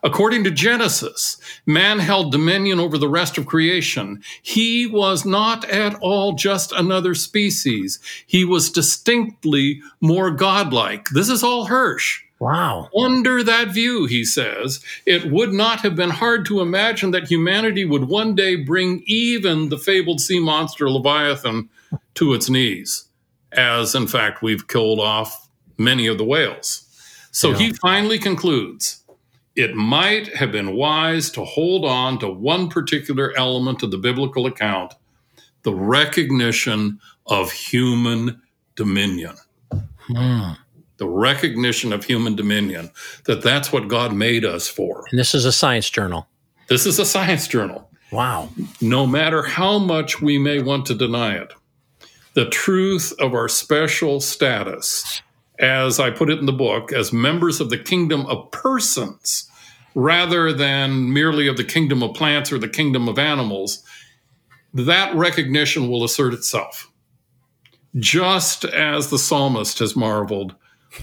According 0.01 0.43
to 0.45 0.49
Genesis, 0.49 1.37
man 1.67 1.99
held 1.99 2.31
dominion 2.31 2.79
over 2.79 2.97
the 2.97 3.07
rest 3.07 3.37
of 3.37 3.45
creation. 3.45 4.23
He 4.41 4.87
was 4.87 5.23
not 5.23 5.69
at 5.69 5.93
all 6.01 6.33
just 6.33 6.71
another 6.71 7.13
species. 7.13 7.99
He 8.25 8.43
was 8.43 8.71
distinctly 8.71 9.83
more 10.01 10.31
godlike. 10.31 11.09
This 11.13 11.29
is 11.29 11.43
all 11.43 11.65
Hirsch. 11.65 12.23
Wow. 12.39 12.89
Under 12.97 13.43
that 13.43 13.69
view, 13.69 14.05
he 14.05 14.23
says, 14.23 14.79
it 15.05 15.29
would 15.29 15.51
not 15.51 15.81
have 15.81 15.95
been 15.95 16.09
hard 16.09 16.45
to 16.45 16.61
imagine 16.61 17.11
that 17.11 17.29
humanity 17.29 17.83
would 17.83 18.05
one 18.05 18.33
day 18.33 18.55
bring 18.55 19.03
even 19.05 19.67
the 19.69 19.77
fabled 19.77 20.21
sea 20.21 20.39
monster 20.39 20.89
Leviathan 20.89 21.69
to 22.15 22.33
its 22.33 22.49
knees, 22.49 23.05
as 23.51 23.93
in 23.93 24.07
fact 24.07 24.41
we've 24.41 24.67
killed 24.67 24.99
off 24.99 25.49
many 25.77 26.07
of 26.07 26.17
the 26.17 26.23
whales. 26.23 26.85
So 27.31 27.51
Yeah. 27.51 27.57
he 27.57 27.73
finally 27.73 28.17
concludes 28.19 29.03
it 29.55 29.75
might 29.75 30.33
have 30.35 30.51
been 30.53 30.75
wise 30.75 31.29
to 31.31 31.43
hold 31.43 31.83
on 31.83 32.19
to 32.19 32.29
one 32.29 32.69
particular 32.69 33.33
element 33.37 33.83
of 33.83 33.91
the 33.91 33.97
biblical 33.97 34.45
account 34.45 34.93
the 35.63 35.73
recognition 35.73 36.97
of 37.25 37.51
human 37.51 38.41
dominion 38.75 39.35
Hmm. 40.07 40.53
The 40.99 41.07
recognition 41.07 41.91
of 41.91 42.03
human 42.03 42.35
dominion, 42.35 42.91
that 43.25 43.41
that's 43.41 43.71
what 43.71 43.87
God 43.87 44.13
made 44.13 44.45
us 44.45 44.67
for. 44.67 45.05
And 45.09 45.19
this 45.19 45.33
is 45.33 45.45
a 45.45 45.51
science 45.51 45.89
journal. 45.89 46.27
This 46.67 46.85
is 46.85 46.99
a 46.99 47.05
science 47.05 47.47
journal. 47.47 47.89
Wow. 48.11 48.49
No 48.81 49.07
matter 49.07 49.43
how 49.43 49.79
much 49.79 50.21
we 50.21 50.37
may 50.37 50.61
want 50.61 50.85
to 50.87 50.95
deny 50.95 51.35
it, 51.35 51.53
the 52.33 52.49
truth 52.49 53.13
of 53.19 53.33
our 53.33 53.47
special 53.47 54.19
status, 54.19 55.21
as 55.57 55.99
I 55.99 56.11
put 56.11 56.29
it 56.29 56.39
in 56.39 56.45
the 56.45 56.53
book, 56.53 56.93
as 56.93 57.11
members 57.11 57.59
of 57.59 57.69
the 57.69 57.77
kingdom 57.77 58.25
of 58.27 58.51
persons, 58.51 59.49
rather 59.95 60.53
than 60.53 61.11
merely 61.11 61.47
of 61.47 61.57
the 61.57 61.63
kingdom 61.63 62.03
of 62.03 62.13
plants 62.13 62.51
or 62.51 62.59
the 62.59 62.69
kingdom 62.69 63.07
of 63.07 63.17
animals, 63.17 63.83
that 64.73 65.15
recognition 65.15 65.89
will 65.89 66.03
assert 66.03 66.33
itself. 66.33 66.91
Just 67.95 68.65
as 68.65 69.09
the 69.09 69.17
psalmist 69.17 69.79
has 69.79 69.95
marveled, 69.95 70.55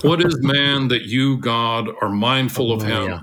what 0.03 0.25
is 0.25 0.37
man 0.42 0.88
that 0.88 1.03
you, 1.05 1.38
God, 1.38 1.88
are 2.03 2.09
mindful 2.09 2.72
of 2.72 2.83
Oh, 2.83 2.87
him, 2.87 3.09
yeah. 3.09 3.20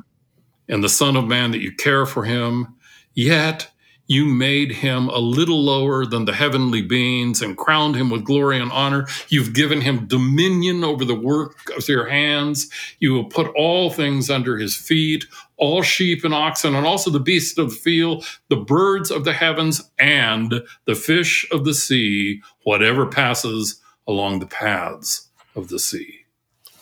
and 0.69 0.83
the 0.83 0.89
Son 0.89 1.15
of 1.15 1.27
Man 1.27 1.51
that 1.51 1.61
you 1.61 1.71
care 1.73 2.05
for 2.05 2.23
him? 2.23 2.75
Yet 3.13 3.69
you 4.07 4.25
made 4.25 4.71
him 4.71 5.07
a 5.09 5.17
little 5.19 5.63
lower 5.63 6.05
than 6.05 6.25
the 6.25 6.33
heavenly 6.33 6.81
beings 6.81 7.41
and 7.41 7.57
crowned 7.57 7.95
him 7.95 8.09
with 8.09 8.25
glory 8.25 8.59
and 8.59 8.71
honor. 8.71 9.07
You've 9.29 9.53
given 9.53 9.81
him 9.81 10.07
dominion 10.07 10.83
over 10.83 11.05
the 11.05 11.15
work 11.15 11.69
of 11.77 11.87
your 11.87 12.07
hands. 12.09 12.69
You 12.99 13.17
have 13.23 13.29
put 13.31 13.47
all 13.55 13.89
things 13.89 14.29
under 14.29 14.57
his 14.57 14.75
feet, 14.75 15.25
all 15.57 15.83
sheep 15.83 16.25
and 16.25 16.33
oxen, 16.33 16.75
and 16.75 16.85
also 16.85 17.11
the 17.11 17.19
beasts 17.19 17.57
of 17.57 17.69
the 17.69 17.75
field, 17.75 18.25
the 18.49 18.57
birds 18.57 19.09
of 19.09 19.23
the 19.23 19.33
heavens, 19.33 19.89
and 19.97 20.63
the 20.85 20.95
fish 20.95 21.47
of 21.51 21.63
the 21.63 21.73
sea, 21.73 22.41
whatever 22.65 23.05
passes 23.07 23.81
along 24.07 24.39
the 24.39 24.47
paths 24.47 25.29
of 25.55 25.69
the 25.69 25.79
sea. 25.79 26.22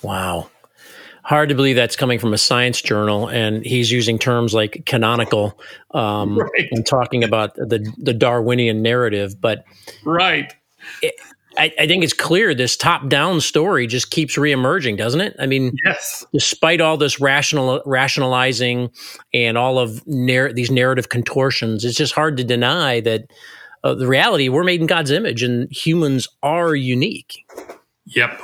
Wow. 0.02 0.50
Hard 1.24 1.50
to 1.50 1.56
believe 1.56 1.76
that's 1.76 1.96
coming 1.96 2.18
from 2.18 2.34
a 2.34 2.38
science 2.38 2.82
journal, 2.82 3.28
and 3.30 3.64
he's 3.64 3.92
using 3.92 4.18
terms 4.18 4.54
like 4.56 4.84
canonical 4.88 5.60
um, 5.92 6.38
Right. 6.40 6.68
and 6.72 6.86
talking 6.86 7.24
about 7.24 7.54
the 7.56 7.88
the 8.00 8.14
Darwinian 8.14 8.82
narrative. 8.82 9.40
But 9.40 9.64
Right. 10.04 10.52
I, 11.58 11.72
I 11.78 11.86
think 11.86 12.04
it's 12.04 12.14
clear 12.14 12.56
this 12.56 12.76
top 12.78 13.08
down 13.10 13.40
story 13.42 13.86
just 13.86 14.10
keeps 14.10 14.36
reemerging, 14.38 14.98
doesn't 14.98 15.22
it? 15.22 15.36
I 15.38 15.46
mean, 15.46 15.74
Yes. 15.86 16.26
despite 16.34 16.80
all 16.82 16.98
this 16.98 17.20
rational 17.20 17.84
rationalizing 17.86 18.90
and 19.34 19.58
all 19.58 19.78
of 19.78 20.02
narr- 20.08 20.54
these 20.54 20.72
narrative 20.72 21.10
contortions, 21.10 21.84
it's 21.86 21.98
just 21.98 22.14
hard 22.14 22.38
to 22.38 22.44
deny 22.44 23.00
that 23.02 23.26
uh, 23.84 23.94
the 23.94 24.08
reality 24.08 24.48
we're 24.50 24.64
made 24.64 24.80
in 24.82 24.88
God's 24.88 25.12
image 25.12 25.44
and 25.44 25.70
humans 25.72 26.28
are 26.42 26.74
unique. 26.74 27.46
Yep. 28.08 28.42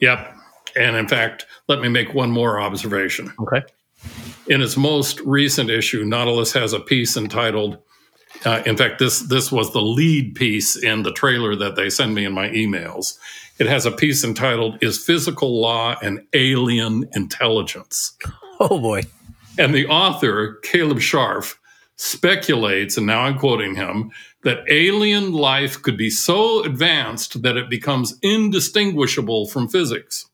Yep. 0.00 0.35
And 0.76 0.96
in 0.96 1.08
fact, 1.08 1.46
let 1.68 1.80
me 1.80 1.88
make 1.88 2.14
one 2.14 2.30
more 2.30 2.60
observation. 2.60 3.32
Okay. 3.40 3.62
In 4.48 4.62
its 4.62 4.76
most 4.76 5.20
recent 5.20 5.70
issue, 5.70 6.04
Nautilus 6.04 6.52
has 6.52 6.72
a 6.72 6.80
piece 6.80 7.16
entitled, 7.16 7.78
uh, 8.44 8.62
in 8.66 8.76
fact, 8.76 8.98
this, 8.98 9.20
this 9.20 9.50
was 9.50 9.72
the 9.72 9.80
lead 9.80 10.34
piece 10.34 10.76
in 10.76 11.02
the 11.02 11.12
trailer 11.12 11.56
that 11.56 11.74
they 11.76 11.90
send 11.90 12.14
me 12.14 12.24
in 12.24 12.32
my 12.32 12.48
emails. 12.50 13.18
It 13.58 13.66
has 13.66 13.86
a 13.86 13.90
piece 13.90 14.22
entitled, 14.22 14.78
Is 14.82 15.02
Physical 15.02 15.60
Law 15.60 15.96
an 16.02 16.26
Alien 16.34 17.08
Intelligence? 17.14 18.16
Oh 18.60 18.78
boy. 18.78 19.02
And 19.58 19.74
the 19.74 19.86
author, 19.86 20.60
Caleb 20.62 20.98
Scharf, 20.98 21.56
speculates, 21.96 22.98
and 22.98 23.06
now 23.06 23.22
I'm 23.22 23.38
quoting 23.38 23.74
him, 23.74 24.10
that 24.44 24.64
alien 24.68 25.32
life 25.32 25.80
could 25.82 25.96
be 25.96 26.10
so 26.10 26.62
advanced 26.62 27.42
that 27.42 27.56
it 27.56 27.70
becomes 27.70 28.18
indistinguishable 28.22 29.48
from 29.48 29.68
physics. 29.68 30.26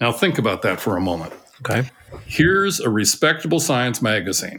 Now, 0.00 0.12
think 0.12 0.38
about 0.38 0.62
that 0.62 0.80
for 0.80 0.96
a 0.96 1.00
moment. 1.00 1.32
Okay. 1.60 1.88
Here's 2.26 2.80
a 2.80 2.90
respectable 2.90 3.60
science 3.60 4.02
magazine 4.02 4.58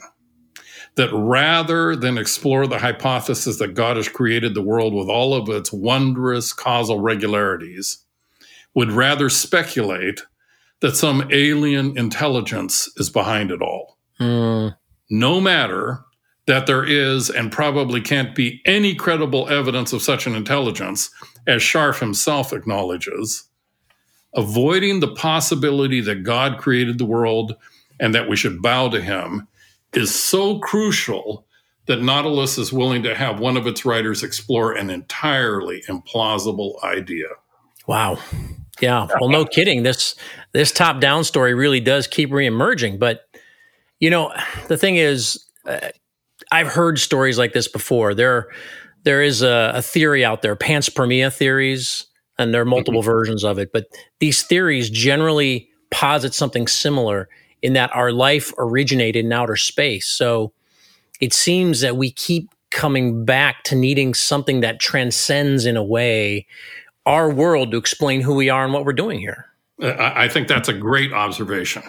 that 0.95 1.09
rather 1.13 1.95
than 1.95 2.17
explore 2.17 2.67
the 2.67 2.79
hypothesis 2.79 3.57
that 3.59 3.73
God 3.73 3.97
has 3.97 4.07
created 4.07 4.53
the 4.53 4.61
world 4.61 4.93
with 4.93 5.09
all 5.09 5.33
of 5.33 5.49
its 5.49 5.71
wondrous 5.71 6.53
causal 6.53 7.01
regularities, 7.01 8.05
would 8.73 8.91
rather 8.91 9.29
speculate 9.29 10.21
that 10.81 10.95
some 10.95 11.27
alien 11.31 11.97
intelligence 11.97 12.89
is 12.97 13.09
behind 13.09 13.51
it 13.51 13.61
all. 13.61 13.97
Mm, 14.19 14.75
No 15.09 15.41
matter 15.41 15.99
that 16.47 16.67
there 16.67 16.85
is 16.85 17.29
and 17.29 17.51
probably 17.51 18.01
can't 18.01 18.35
be 18.35 18.61
any 18.65 18.93
credible 18.95 19.49
evidence 19.49 19.93
of 19.93 20.01
such 20.01 20.27
an 20.27 20.35
intelligence, 20.35 21.09
as 21.47 21.61
Scharf 21.61 21.99
himself 21.99 22.53
acknowledges, 22.53 23.49
avoiding 24.35 24.99
the 24.99 25.13
possibility 25.13 26.01
that 26.01 26.23
God 26.23 26.57
created 26.57 26.97
the 26.97 27.05
world 27.05 27.55
and 27.99 28.13
that 28.13 28.29
we 28.29 28.35
should 28.35 28.61
bow 28.61 28.89
to 28.89 29.01
him 29.01 29.47
is 29.93 30.13
so 30.13 30.59
crucial 30.59 31.45
that 31.87 32.01
Nautilus 32.01 32.57
is 32.57 32.73
willing 32.73 33.03
to 33.03 33.15
have 33.15 33.39
one 33.39 33.57
of 33.57 33.67
its 33.67 33.85
writers 33.85 34.23
explore 34.23 34.73
an 34.73 34.89
entirely 34.89 35.83
implausible 35.87 36.83
idea. 36.83 37.27
wow. 37.87 38.19
Yeah. 38.81 39.07
Well, 39.21 39.29
no 39.29 39.45
kidding. 39.45 39.83
This 39.83 40.15
this 40.51 40.71
top 40.71 40.99
down 40.99 41.23
story 41.23 41.53
really 41.53 41.79
does 41.79 42.07
keep 42.07 42.29
reemerging. 42.29 42.99
But 42.99 43.21
you 43.99 44.09
know, 44.09 44.33
the 44.67 44.77
thing 44.77 44.97
is, 44.97 45.45
uh, 45.65 45.79
I've 46.51 46.67
heard 46.67 46.99
stories 46.99 47.37
like 47.37 47.53
this 47.53 47.67
before. 47.67 48.13
There, 48.13 48.49
there 49.03 49.21
is 49.21 49.41
a, 49.41 49.71
a 49.75 49.81
theory 49.81 50.25
out 50.25 50.41
there, 50.41 50.55
panspermia 50.55 51.33
theories, 51.33 52.05
and 52.37 52.53
there 52.53 52.61
are 52.61 52.65
multiple 52.65 53.01
versions 53.01 53.43
of 53.43 53.57
it. 53.59 53.71
But 53.71 53.87
these 54.19 54.43
theories 54.43 54.89
generally 54.89 55.69
posit 55.91 56.33
something 56.33 56.67
similar 56.67 57.29
in 57.61 57.73
that 57.73 57.95
our 57.95 58.11
life 58.11 58.53
originated 58.57 59.25
in 59.25 59.33
outer 59.33 59.55
space. 59.55 60.07
So 60.07 60.53
it 61.19 61.33
seems 61.33 61.81
that 61.81 61.97
we 61.97 62.11
keep 62.11 62.49
coming 62.71 63.23
back 63.23 63.63
to 63.63 63.75
needing 63.75 64.13
something 64.13 64.59
that 64.61 64.79
transcends 64.79 65.65
in 65.65 65.77
a 65.77 65.83
way 65.83 66.45
our 67.05 67.31
world 67.31 67.71
to 67.71 67.77
explain 67.77 68.21
who 68.21 68.33
we 68.33 68.49
are 68.49 68.63
and 68.63 68.73
what 68.73 68.83
we're 68.83 68.93
doing 68.93 69.19
here. 69.19 69.45
I, 69.81 70.25
I 70.25 70.27
think 70.27 70.47
that's 70.47 70.67
a 70.67 70.73
great 70.73 71.13
observation. 71.13 71.83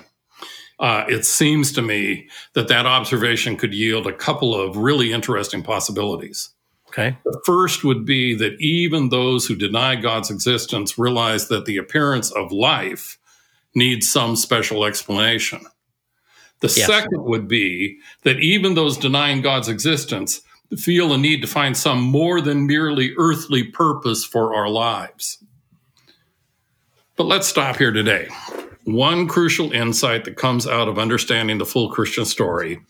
Uh, 0.79 1.05
it 1.09 1.25
seems 1.25 1.73
to 1.73 1.83
me 1.83 2.29
that 2.53 2.69
that 2.69 2.85
observation 2.85 3.57
could 3.57 3.73
yield 3.73 4.07
a 4.07 4.13
couple 4.13 4.55
of 4.55 4.77
really 4.77 5.13
interesting 5.13 5.63
possibilities. 5.63 6.51
Okay. 6.97 7.17
The 7.25 7.41
first 7.45 7.85
would 7.85 8.07
be 8.07 8.35
that 8.37 8.59
even 8.59 9.11
those 9.11 9.47
who 9.47 9.55
deny 9.55 9.97
God's 9.97 10.31
existence 10.31 10.97
realize 10.99 11.49
that 11.49 11.67
the 11.67 11.77
appearance 11.77 12.31
of 12.31 12.53
life 12.53 13.19
needs 13.75 14.11
some 14.11 14.35
special 14.35 14.85
explanation. 14.85 15.61
The 16.61 16.69
Yes. 16.69 16.87
second 16.87 17.23
would 17.25 17.49
be 17.49 17.99
that 18.23 18.41
even 18.41 18.75
those 18.75 18.97
denying 18.97 19.43
God's 19.43 19.69
existence 19.69 20.41
feel 20.79 21.13
a 21.13 21.19
need 21.19 21.43
to 21.43 21.47
find 21.47 21.77
some 21.77 22.01
more 22.01 22.41
than 22.41 22.67
merely 22.67 23.13
earthly 23.19 23.63
purpose 23.63 24.25
for 24.25 24.55
our 24.55 24.71
lives. 24.71 25.45
But 27.17 27.27
let's 27.27 27.47
stop 27.47 27.77
here 27.77 27.93
today. 27.93 28.29
One 28.85 29.29
crucial 29.29 29.71
insight 29.73 30.25
that 30.25 30.37
comes 30.37 30.67
out 30.67 30.89
of 30.89 30.99
understanding 30.99 31.59
the 31.59 31.67
full 31.67 31.91
Christian 31.91 32.25
story 32.25 32.81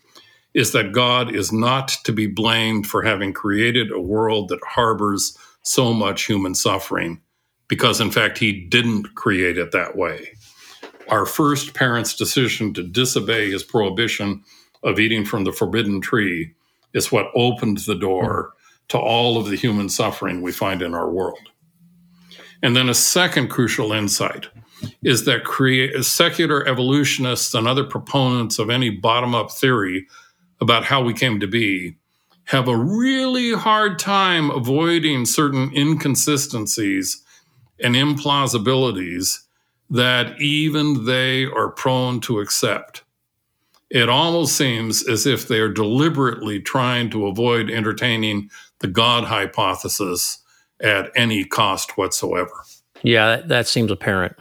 is 0.57 0.73
that 0.73 0.91
God 0.91 1.35
is 1.35 1.53
not 1.53 1.89
to 2.05 2.13
be 2.13 2.27
blamed 2.27 2.87
for 2.87 3.03
having 3.03 3.35
created 3.35 3.93
a 3.93 4.01
world 4.01 4.49
that 4.49 4.65
harbors 4.67 5.37
so 5.63 5.93
much 5.93 6.25
human 6.25 6.55
suffering, 6.55 7.21
because 7.69 8.01
in 8.01 8.11
fact, 8.11 8.39
He 8.39 8.65
didn't 8.65 9.15
create 9.15 9.59
it 9.59 9.71
that 9.73 9.97
way. 9.97 10.33
Our 11.09 11.27
first 11.27 11.75
parent's 11.75 12.17
decision 12.17 12.73
to 12.73 12.83
disobey 12.83 13.51
His 13.51 13.63
prohibition 13.63 14.43
of 14.83 14.99
eating 14.99 15.27
from 15.27 15.45
the 15.45 15.53
forbidden 15.53 16.01
tree 16.01 16.55
is 16.95 17.13
what 17.13 17.31
opened 17.35 17.79
the 17.79 17.95
door 17.95 18.55
to 18.89 18.99
all 18.99 19.37
of 19.37 19.51
the 19.51 19.57
human 19.57 19.91
suffering 19.91 20.41
we 20.41 20.53
find 20.53 20.81
in 20.81 20.95
our 20.95 21.11
world. 21.11 21.51
And 22.63 22.75
then 22.75 22.89
a 22.89 22.95
second 22.95 23.49
crucial 23.49 23.93
insight 23.93 24.47
is 25.03 25.27
that 25.27 25.45
create, 25.45 26.03
secular 26.03 26.67
evolutionists 26.67 27.53
and 27.53 27.69
other 27.69 27.85
proponents 27.85 28.59
of 28.59 28.71
any 28.71 28.89
bottom 28.89 29.35
up 29.35 29.51
theory 29.51 30.07
about 30.61 30.85
how 30.85 31.03
we 31.03 31.13
came 31.13 31.41
to 31.41 31.47
be 31.47 31.97
have 32.47 32.69
a 32.69 32.77
really 32.77 33.53
hard 33.53 33.99
time 33.99 34.51
avoiding 34.51 35.27
certain 35.27 35.77
inconsistencies 35.77 37.23
and 37.83 37.97
implausibilities 37.97 39.41
that 39.91 40.41
even 40.41 41.07
they 41.07 41.45
are 41.45 41.71
prone 41.71 42.21
to 42.21 42.39
accept. 42.39 43.03
It 43.91 44.09
almost 44.09 44.57
seems 44.57 45.07
as 45.07 45.27
if 45.27 45.47
they 45.47 45.59
are 45.59 45.69
deliberately 45.69 46.61
trying 46.61 47.11
to 47.11 47.27
avoid 47.27 47.71
entertaining 47.71 48.51
the 48.81 48.89
God 48.89 49.25
hypothesis 49.25 50.39
at 50.81 51.11
any 51.17 51.45
cost 51.45 51.97
whatsoever. 51.97 52.65
Yeah, 53.03 53.43
that, 53.47 53.67
seems 53.69 53.91
apparent. 53.91 54.37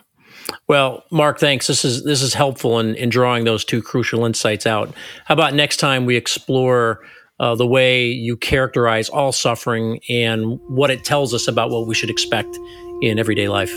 Well, 0.67 1.03
Mark, 1.11 1.39
thanks. 1.39 1.67
This 1.67 1.85
is 1.85 2.03
this 2.03 2.21
is 2.21 2.33
helpful 2.33 2.79
in, 2.79 2.95
in 2.95 3.09
drawing 3.09 3.45
those 3.45 3.65
two 3.65 3.81
crucial 3.81 4.25
insights 4.25 4.65
out. 4.65 4.93
How 5.25 5.33
about 5.33 5.53
next 5.53 5.77
time 5.77 6.05
we 6.05 6.15
explore 6.15 7.01
uh, 7.39 7.55
the 7.55 7.67
way 7.67 8.07
you 8.07 8.37
characterize 8.37 9.09
all 9.09 9.31
suffering 9.31 9.99
and 10.09 10.59
what 10.67 10.89
it 10.91 11.03
tells 11.03 11.33
us 11.33 11.47
about 11.47 11.69
what 11.69 11.87
we 11.87 11.95
should 11.95 12.09
expect 12.09 12.57
in 13.01 13.19
everyday 13.19 13.47
life? 13.47 13.73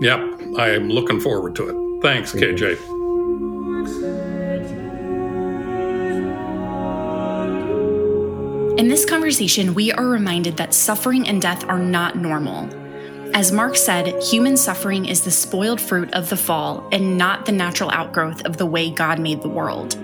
Yep, 0.00 0.20
I 0.58 0.70
am 0.70 0.88
looking 0.88 1.20
forward 1.20 1.56
to 1.56 1.68
it. 1.68 2.02
Thanks, 2.02 2.32
KJ. 2.32 2.78
In 8.78 8.86
this 8.86 9.04
conversation, 9.04 9.74
we 9.74 9.90
are 9.90 10.06
reminded 10.06 10.56
that 10.56 10.72
suffering 10.72 11.28
and 11.28 11.42
death 11.42 11.64
are 11.68 11.80
not 11.80 12.16
normal. 12.16 12.68
As 13.34 13.52
Mark 13.52 13.76
said, 13.76 14.20
human 14.22 14.56
suffering 14.56 15.04
is 15.04 15.22
the 15.22 15.30
spoiled 15.30 15.80
fruit 15.80 16.12
of 16.12 16.28
the 16.28 16.36
fall 16.36 16.88
and 16.90 17.16
not 17.16 17.46
the 17.46 17.52
natural 17.52 17.90
outgrowth 17.90 18.44
of 18.44 18.56
the 18.56 18.66
way 18.66 18.90
God 18.90 19.20
made 19.20 19.42
the 19.42 19.48
world. 19.48 19.96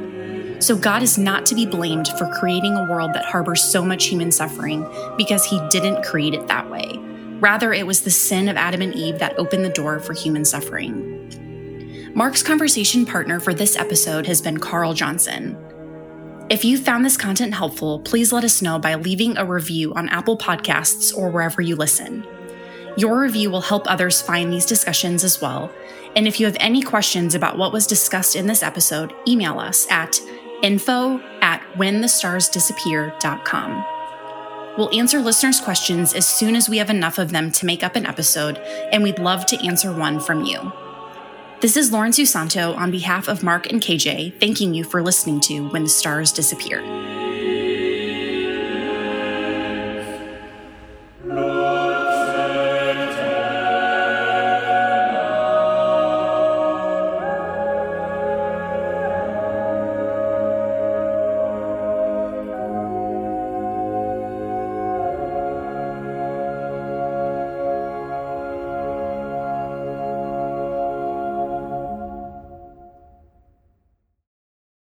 So, 0.63 0.77
God 0.77 1.03
is 1.03 1.19
not 1.19 1.45
to 1.47 1.55
be 1.55 1.67
blamed 1.67 2.09
for 2.17 2.33
creating 2.39 2.77
a 2.77 2.89
world 2.89 3.13
that 3.15 3.25
harbors 3.25 3.63
so 3.63 3.85
much 3.85 4.07
human 4.07 4.31
suffering 4.31 4.89
because 5.17 5.45
He 5.45 5.61
didn't 5.69 6.05
create 6.05 6.35
it 6.35 6.47
that 6.47 6.71
way. 6.71 6.99
Rather, 7.41 7.73
it 7.73 7.87
was 7.87 8.03
the 8.03 8.11
sin 8.11 8.49
of 8.49 8.57
Adam 8.57 8.81
and 8.81 8.95
Eve 8.95 9.19
that 9.19 9.39
opened 9.39 9.65
the 9.65 9.71
door 9.71 9.99
for 9.99 10.13
human 10.13 10.45
suffering. 10.45 12.13
Mark's 12.15 12.43
conversation 12.43 13.05
partner 13.05 13.41
for 13.41 13.53
this 13.53 13.77
episode 13.77 14.27
has 14.27 14.41
been 14.41 14.59
Carl 14.59 14.95
Johnson. 14.95 15.59
If 16.49 16.65
you 16.65 16.79
found 16.79 17.05
this 17.05 17.17
content 17.17 17.55
helpful, 17.55 18.01
please 18.01 18.33
let 18.33 18.45
us 18.45 18.63
know 18.63 18.79
by 18.79 18.95
leaving 18.95 19.37
a 19.37 19.45
review 19.45 19.93
on 19.95 20.09
Apple 20.11 20.39
Podcasts 20.39 21.17
or 21.17 21.31
wherever 21.31 21.61
you 21.61 21.75
listen. 21.75 22.25
Your 22.97 23.21
review 23.21 23.51
will 23.51 23.61
help 23.61 23.83
others 23.87 24.23
find 24.23 24.53
these 24.53 24.67
discussions 24.67 25.25
as 25.25 25.41
well. 25.41 25.73
And 26.15 26.29
if 26.29 26.39
you 26.39 26.47
have 26.47 26.57
any 26.61 26.81
questions 26.81 27.35
about 27.35 27.59
what 27.59 27.73
was 27.73 27.89
discussed 27.89 28.37
in 28.37 28.47
this 28.47 28.63
episode, 28.63 29.13
email 29.27 29.59
us 29.59 29.91
at 29.91 30.21
info 30.63 31.19
at 31.41 31.61
whenthestarsdisappear.com. 31.75 33.85
We'll 34.79 34.95
answer 34.95 35.19
listeners' 35.21 35.61
questions 35.61 36.15
as 36.15 36.27
soon 36.27 36.57
as 36.57 36.69
we 36.69 36.79
have 36.79 36.91
enough 36.91 37.19
of 37.19 37.31
them 37.31 37.53
to 37.53 37.67
make 37.67 37.83
up 37.83 37.97
an 37.97 38.07
episode, 38.07 38.59
and 38.93 39.03
we'd 39.03 39.19
love 39.19 39.45
to 39.47 39.67
answer 39.67 39.93
one 39.93 40.21
from 40.21 40.45
you. 40.45 40.73
This 41.61 41.77
is 41.77 41.93
Lauren 41.93 42.13
Susanto 42.13 42.77
on 42.77 42.91
behalf 42.91 43.29
of 43.29 43.43
Mark 43.43 43.73
and 43.73 43.81
KJ, 43.81 44.39
thanking 44.41 44.75
you 44.75 44.85
for 44.85 45.03
listening 45.03 45.41
to 45.41 45.69
When 45.69 45.85
the 45.85 45.89
Stars 45.89 46.33
Disappear. 46.33 47.24